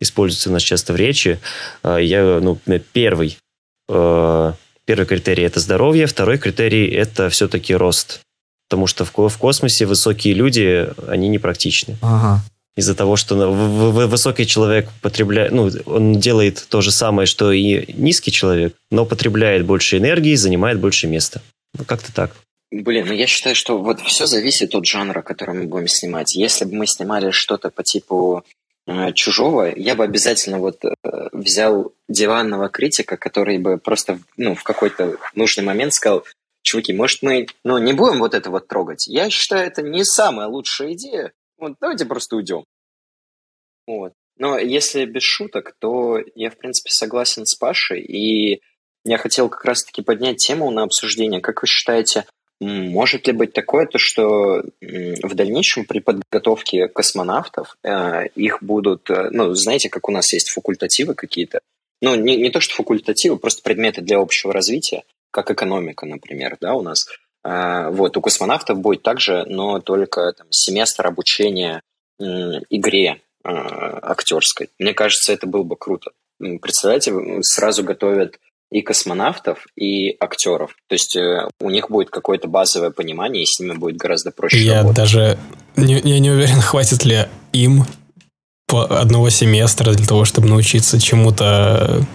[0.01, 1.41] используется у нас часто в речи.
[1.83, 2.59] Э, Я, ну,
[2.93, 3.37] первый
[3.89, 4.53] э,
[4.87, 8.23] Первый критерий– это здоровье, второй критерий– это все-таки рост.
[8.71, 11.97] Потому что в, в космосе высокие люди, они непрактичны.
[12.03, 12.41] Ага.
[12.77, 18.31] Из-за того, что высокий человек потребляет, ну, он делает то же самое, что и низкий
[18.31, 21.43] человек, но потребляет больше энергии, занимает больше места.
[21.77, 22.31] Ну, как-то так.
[22.71, 26.37] Блин, ну я считаю, что вот все зависит от жанра, который мы будем снимать.
[26.37, 28.45] Если бы мы снимали что-то по типу
[28.87, 30.95] э, чужого, я бы обязательно вот э,
[31.33, 36.25] взял диванного критика, который бы просто ну, в какой-то нужный момент сказал,
[36.63, 39.07] чуваки, может мы ну, не будем вот это вот трогать?
[39.07, 41.33] Я считаю, это не самая лучшая идея.
[41.59, 42.65] Вот давайте просто уйдем.
[43.87, 44.13] Вот.
[44.37, 48.63] Но если без шуток, то я, в принципе, согласен с Пашей, и
[49.05, 51.41] я хотел как раз-таки поднять тему на обсуждение.
[51.41, 52.25] Как вы считаете,
[52.61, 59.31] может ли быть такое, то, что в дальнейшем при подготовке космонавтов э, их будут, э,
[59.31, 61.61] ну, знаете, как у нас есть факультативы какие-то,
[62.03, 66.75] ну, не, не то, что факультативы, просто предметы для общего развития, как экономика, например, да,
[66.75, 67.07] у нас.
[67.45, 71.83] Э, вот, у космонавтов будет также, но только там, семестр обучения
[72.69, 74.69] игре актерской.
[74.79, 76.11] Мне кажется, это было бы круто.
[76.39, 78.39] Представляете, сразу готовят
[78.71, 80.77] и космонавтов, и актеров.
[80.89, 84.61] То есть э, у них будет какое-то базовое понимание, и с ними будет гораздо проще
[84.61, 84.97] Я работать.
[84.97, 85.39] даже
[85.77, 87.85] не, я не уверен, хватит ли им
[88.67, 92.07] по одного семестра для того, чтобы научиться чему-то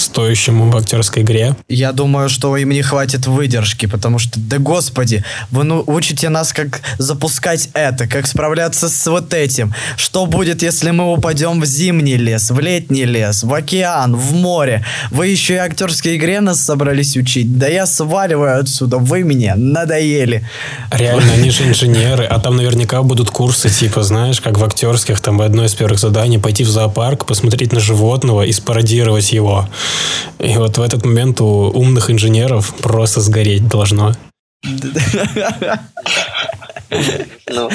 [0.00, 1.56] стоящему в актерской игре.
[1.68, 6.52] Я думаю, что им не хватит выдержки, потому что, да господи, вы ну, учите нас,
[6.52, 9.74] как запускать это, как справляться с вот этим.
[9.96, 14.84] Что будет, если мы упадем в зимний лес, в летний лес, в океан, в море?
[15.10, 17.58] Вы еще и актерской игре нас собрались учить?
[17.58, 20.44] Да я сваливаю отсюда, вы мне надоели.
[20.90, 25.40] Реально, они же инженеры, а там наверняка будут курсы, типа, знаешь, как в актерских, там
[25.40, 29.68] одно из первых заданий, пойти в зоопарк, посмотреть на животного и спародировать его.
[30.38, 34.12] И вот в этот момент у умных инженеров просто сгореть должно.
[37.50, 37.70] Ну,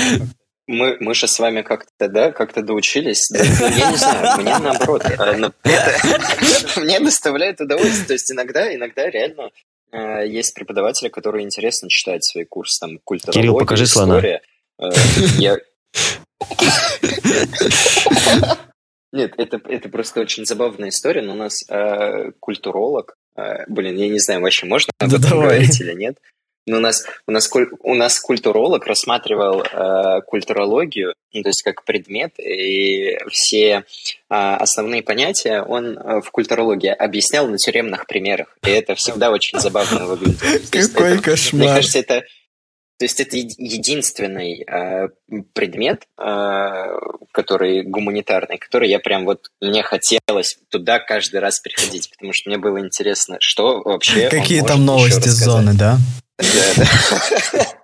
[0.68, 3.28] мы, мы же с вами как-то, да, как-то доучились.
[3.30, 5.04] Да, я не знаю, мне наоборот.
[5.06, 8.06] Э, ну, это, мне доставляет удовольствие.
[8.06, 9.50] То есть иногда, иногда реально
[9.92, 14.42] э, есть преподаватели, которые интересно читают свои курсы, там, культурология, Кирилл, покажи история.
[14.78, 14.94] слона.
[14.94, 14.98] Э,
[15.38, 15.58] я...
[19.14, 24.10] Нет, это, это просто очень забавная история, но у нас э, культуролог, э, блин, я
[24.10, 26.18] не знаю, вообще можно об да говорить или нет,
[26.66, 27.48] но у нас, у нас,
[27.82, 33.84] у нас культуролог рассматривал э, культурологию, ну, то есть как предмет, и все э,
[34.30, 40.08] основные понятия он э, в культурологии объяснял на тюремных примерах, и это всегда очень забавно
[40.08, 40.70] выглядит.
[40.72, 41.62] Какой кошмар!
[41.62, 42.24] Мне кажется, это
[42.98, 45.10] то есть это единственный э,
[45.54, 46.98] предмет, э,
[47.32, 52.58] который гуманитарный, который я прям вот мне хотелось туда каждый раз приходить, потому что мне
[52.58, 54.30] было интересно, что вообще.
[54.30, 55.98] Какие там новости с зоны, да?
[56.38, 56.84] Да,
[57.54, 57.66] да.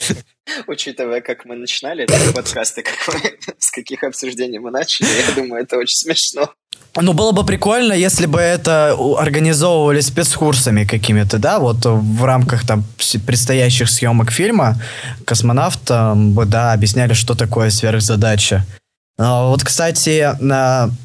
[0.66, 5.34] Учитывая, как мы начинали этот подкаст и как мы, с каких обсуждений мы начали, я
[5.34, 6.52] думаю, это очень смешно.
[6.96, 12.84] Ну, было бы прикольно, если бы это организовывали спецкурсами какими-то, да, вот в рамках там
[13.26, 14.76] предстоящих съемок фильма
[15.24, 18.66] космонавтам бы, да, объясняли, что такое сверхзадача.
[19.22, 20.26] А, вот, кстати,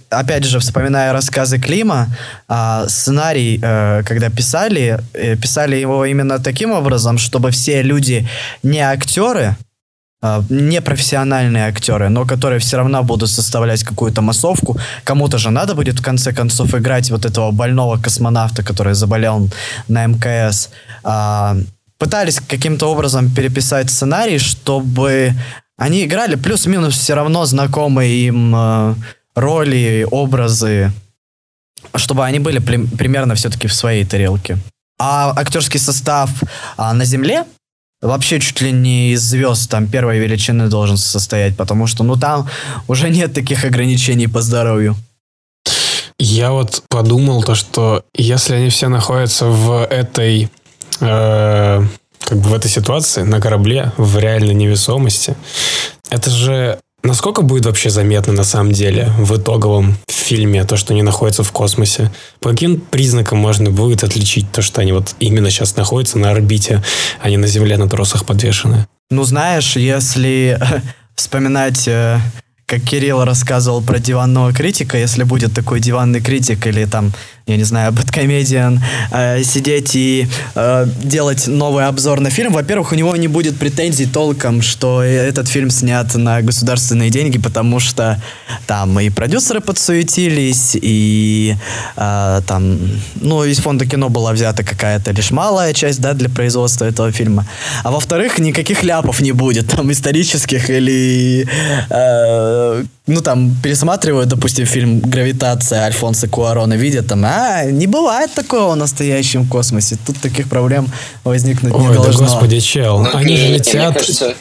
[0.09, 2.07] опять же, вспоминая рассказы Клима,
[2.47, 8.25] а, сценарий, э, когда писали, э, писали его именно таким образом, чтобы все люди
[8.63, 9.57] не актеры,
[10.21, 14.77] а, не профессиональные актеры, но которые все равно будут составлять какую-то массовку.
[15.03, 19.49] Кому-то же надо будет в конце концов играть вот этого больного космонавта, который заболел
[19.89, 20.69] на МКС.
[21.97, 25.33] Пытались каким-то образом переписать сценарий, чтобы
[25.77, 28.95] они играли плюс-минус все равно знакомые им э,
[29.35, 30.91] роли, образы,
[31.95, 34.57] чтобы они были при, примерно все-таки в своей тарелке.
[34.97, 36.29] А актерский состав
[36.77, 37.45] а, на Земле
[38.01, 42.47] вообще чуть ли не из звезд там первой величины должен состоять, потому что ну там
[42.87, 44.95] уже нет таких ограничений по здоровью.
[46.17, 50.49] Я вот подумал то, что если они все находятся в этой
[51.01, 51.83] э,
[52.25, 55.35] как бы в этой ситуации на корабле в реальной невесомости,
[56.09, 61.03] это же Насколько будет вообще заметно на самом деле в итоговом фильме то, что они
[61.03, 62.11] находятся в космосе?
[62.39, 66.83] По каким признакам можно будет отличить то, что они вот именно сейчас находятся на орбите,
[67.21, 68.87] а не на Земле на тросах подвешены?
[69.11, 70.59] Ну, знаешь, если
[71.15, 72.17] вспоминать э,
[72.65, 77.13] как Кирилл рассказывал про диванного критика, если будет такой диванный критик или там
[77.47, 78.81] я не знаю, Бэткомедиан,
[79.11, 84.07] э, сидеть и э, делать новый обзор на фильм, во-первых, у него не будет претензий
[84.07, 88.19] толком, что этот фильм снят на государственные деньги, потому что
[88.65, 91.55] там и продюсеры подсуетились, и
[91.95, 92.79] э, там,
[93.21, 97.45] ну, из фонда кино была взята какая-то лишь малая часть, да, для производства этого фильма.
[97.83, 101.47] А во-вторых, никаких ляпов не будет, там, исторических или,
[101.91, 108.73] э, ну, там, пересматривают, допустим, фильм «Гравитация» Альфонса Куарона, видят там, а, не бывает такого
[108.73, 110.87] в настоящем космосе, тут таких проблем
[111.23, 112.11] возникнуть Ой, не должно.
[112.11, 113.73] да господи, чел, Ну, они и- же летят...
[113.75, 114.35] Мне кажется,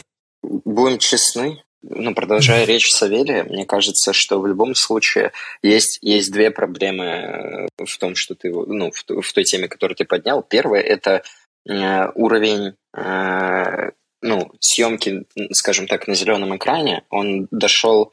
[0.64, 6.50] будем честны, ну, продолжая речь Савелия, мне кажется, что в любом случае есть, есть две
[6.50, 10.42] проблемы э, в том, что ты, ну, в, в той теме, которую ты поднял.
[10.42, 11.22] Первое– это
[11.68, 13.90] э, уровень, э,
[14.22, 17.02] ну, съемки, скажем так, на зеленом экране.
[17.10, 18.12] Он дошел,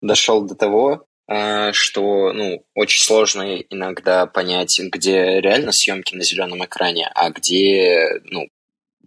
[0.00, 6.64] дошел до того, э, что, ну, очень сложно иногда понять, где реально съемки на зеленом
[6.64, 8.48] экране, а где, ну,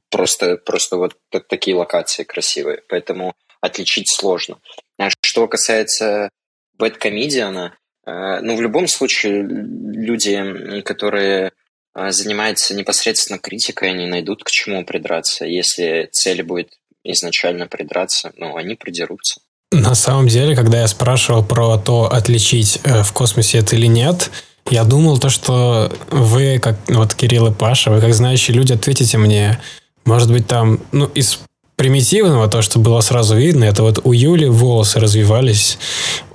[0.10, 2.84] просто, просто вот так- такие локации красивые.
[2.89, 4.60] Поэтому отличить сложно.
[4.98, 6.30] А что касается
[6.78, 11.52] Бэткомедиана, ну, в любом случае, люди, которые
[11.94, 15.46] э, занимаются непосредственно критикой, они найдут к чему придраться.
[15.46, 16.74] Если цель будет
[17.04, 19.42] изначально придраться, ну, они придерутся.
[19.72, 24.30] На самом деле, когда я спрашивал про то, отличить э, в космосе это или нет,
[24.69, 29.17] я думал то, что вы, как вот Кирилл и Паша, вы как знающие люди, ответите
[29.17, 29.59] мне,
[30.03, 31.39] может быть, там, ну, из
[31.78, 35.78] примитивного, то, что было сразу видно, это вот у Юли волосы развивались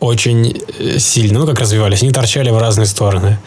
[0.01, 1.41] очень э, сильно.
[1.41, 3.39] Ну, как развивались, они торчали в разные стороны.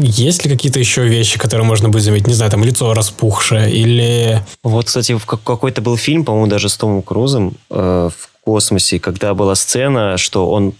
[0.00, 2.28] Есть ли какие-то еще вещи, которые можно будет заметить?
[2.28, 4.40] Не знаю, там лицо распухшее или...
[4.62, 9.00] Вот, кстати, в как- какой-то был фильм, по-моему, даже с Томом Крузом э, в космосе,
[9.00, 10.74] когда была сцена, что он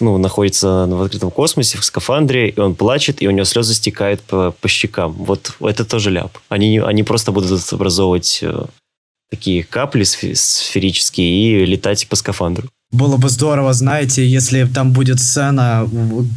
[0.00, 4.20] ну, находится в открытом космосе в скафандре, и он плачет, и у него слезы стекают
[4.20, 5.12] по, по щекам.
[5.12, 6.36] Вот это тоже ляп.
[6.50, 8.66] Они, они просто будут образовывать э,
[9.30, 12.68] такие капли сфе- сферические и летать по скафандру.
[12.90, 15.88] Было бы здорово, знаете, если там будет сцена,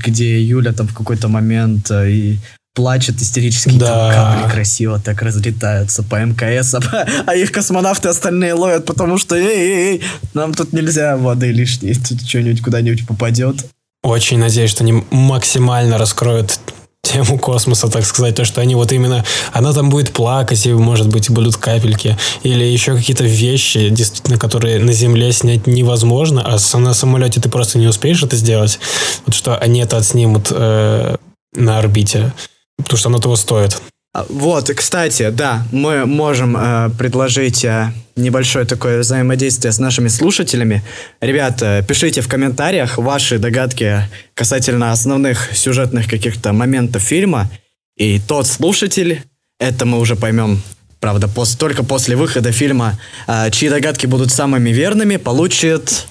[0.06, 2.38] где Юля там в какой-то момент э, и
[2.74, 3.88] плачет истерически, Да.
[3.88, 9.36] там капли красиво так разлетаются по МКС, а, а их космонавты остальные ловят, потому что
[9.36, 10.02] эй-эй-эй,
[10.34, 13.66] нам тут нельзя воды лишней, тут что-нибудь куда-нибудь попадет.
[14.04, 16.60] Очень надеюсь, что они максимально раскроют
[17.04, 21.10] тему космоса, так сказать, то, что они вот именно, она там будет плакать, и, может
[21.10, 26.94] быть, будут капельки, или еще какие-то вещи, действительно, которые на Земле снять невозможно, а на
[26.94, 28.80] самолете ты просто не успеешь это сделать,
[29.26, 31.18] вот что они это отснимут э,
[31.54, 32.34] на орбите,
[32.78, 33.82] потому что оно того стоит.
[34.14, 40.84] А, Вот, кстати, да, мы можем э, предложить э, небольшое такое взаимодействие с нашими слушателями.
[41.22, 47.50] Ребята, пишите в комментариях ваши догадки касательно основных сюжетных каких-то моментов фильма.
[47.96, 49.24] И тот слушатель,
[49.62, 50.62] это мы уже поймем,
[51.00, 56.08] правда, пос- только после выхода фильма, э, чьи догадки будут самыми верными, получит,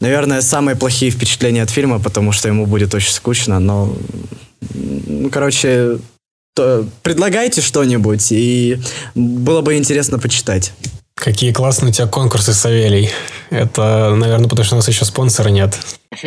[0.00, 3.96] наверное, самые плохие впечатления от фильма, потому что ему будет очень скучно, но...
[4.74, 5.98] Ну, короче,
[6.60, 8.78] то предлагайте что-нибудь, и
[9.14, 10.72] было бы интересно почитать.
[11.14, 13.10] Какие классные у тебя конкурсы, Савелий.
[13.50, 15.78] Это, наверное, потому что у нас еще спонсора нет.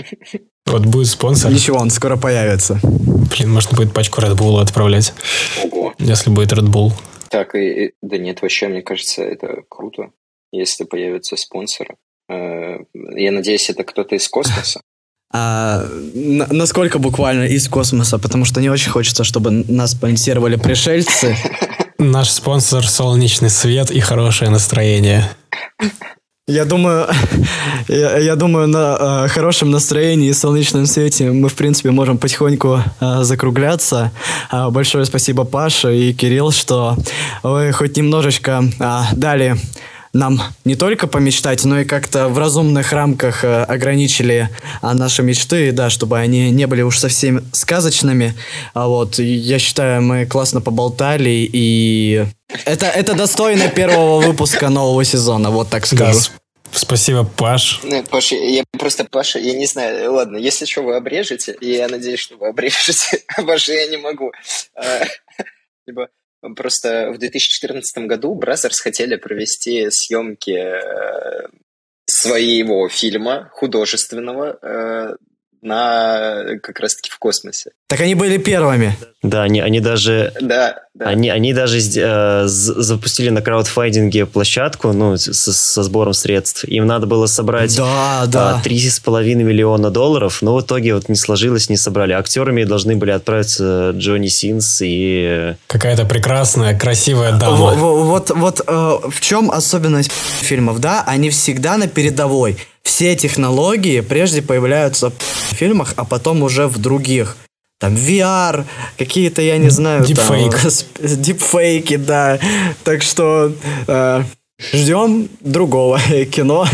[0.66, 1.52] Вот будет спонсор.
[1.52, 2.80] Ничего, он скоро появится.
[2.84, 5.14] Блин, можно будет пачку Red Bull отправлять,
[5.62, 5.94] Ого.
[6.00, 6.94] если будет Red Bull.
[7.30, 10.12] Так, и, и- да нет, вообще, мне кажется, это круто,
[10.54, 11.98] если появятся спонсоры.
[12.30, 12.78] Э,
[13.14, 14.80] Я надеюсь, это кто-то из космоса.
[15.34, 21.36] А на- насколько буквально из космоса, потому что не очень хочется, чтобы нас спонсировали пришельцы.
[21.98, 25.30] Наш спонсор– солнечный свет и хорошее настроение.
[26.46, 27.08] Я думаю,
[27.88, 32.84] я, я думаю, на э, хорошем настроении и солнечном свете мы, в принципе, можем потихоньку
[33.00, 34.12] э, закругляться.
[34.52, 36.98] А, большое спасибо Паше и Кирилл, что
[37.44, 39.56] вы хоть немножечко а, дали
[40.14, 44.50] нам не только помечтать, но и как-то в разумных рамках э, ограничили
[44.82, 48.36] а, наши мечты, да, чтобы они не были уж совсем сказочными.
[48.76, 52.26] А вот, я считаю, мы классно поболтали, и
[52.66, 56.20] это, это достойно первого выпуска нового сезона, вот так Да, скажу.
[56.20, 56.32] с-
[56.72, 57.80] спасибо, Паш.
[57.84, 61.88] Ну, Паша, я просто, Паша, я не знаю, ладно, если что, вы обрежете, и я
[61.88, 64.32] надеюсь, что вы обрежете, Паша, я не могу.
[64.76, 65.06] А,
[65.88, 66.08] Либо
[66.56, 71.48] просто в 2014 году Brothers хотели провести съемки э,
[72.06, 75.16] своего фильма художественного э,
[75.62, 77.72] на как раз-таки в космосе.
[77.94, 78.98] Так они были первыми.
[79.22, 80.34] Да, они, они даже...
[80.42, 81.06] Да, да.
[81.06, 86.64] Они, они даже э, запустили на краудфандинге площадку, ну, со, со сбором средств.
[86.64, 88.62] Им надо было собрать да, да.
[88.64, 92.14] три с половиной миллиона долларов, но в итоге вот не сложилось, не собрали.
[92.14, 95.54] Актерами должны были отправиться Джонни Синс и...
[95.68, 97.76] Какая-то прекрасная, красивая дама.
[97.76, 101.04] Вот, вот, вот э, в чем особенность фильмов, да?
[101.06, 102.58] Они всегда на передовой.
[102.82, 107.38] Все технологии прежде появляются в фильмах, а потом уже в других
[107.84, 108.64] там VR,
[108.98, 110.58] какие-то, я не знаю, Дипфейк.
[110.58, 110.72] там,
[111.22, 112.40] дипфейки, да.
[112.86, 113.52] Так что
[113.88, 114.24] э,
[114.72, 116.00] ждем другого
[116.32, 116.66] кино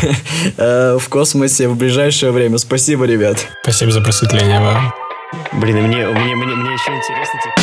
[0.57, 2.59] э, в космосе в ближайшее время.
[2.59, 3.39] Спасибо, ребят.
[3.63, 4.93] Спасибо за просветление вам.
[5.53, 7.58] Блин, мне, мне, мне, мне еще интересно, типа,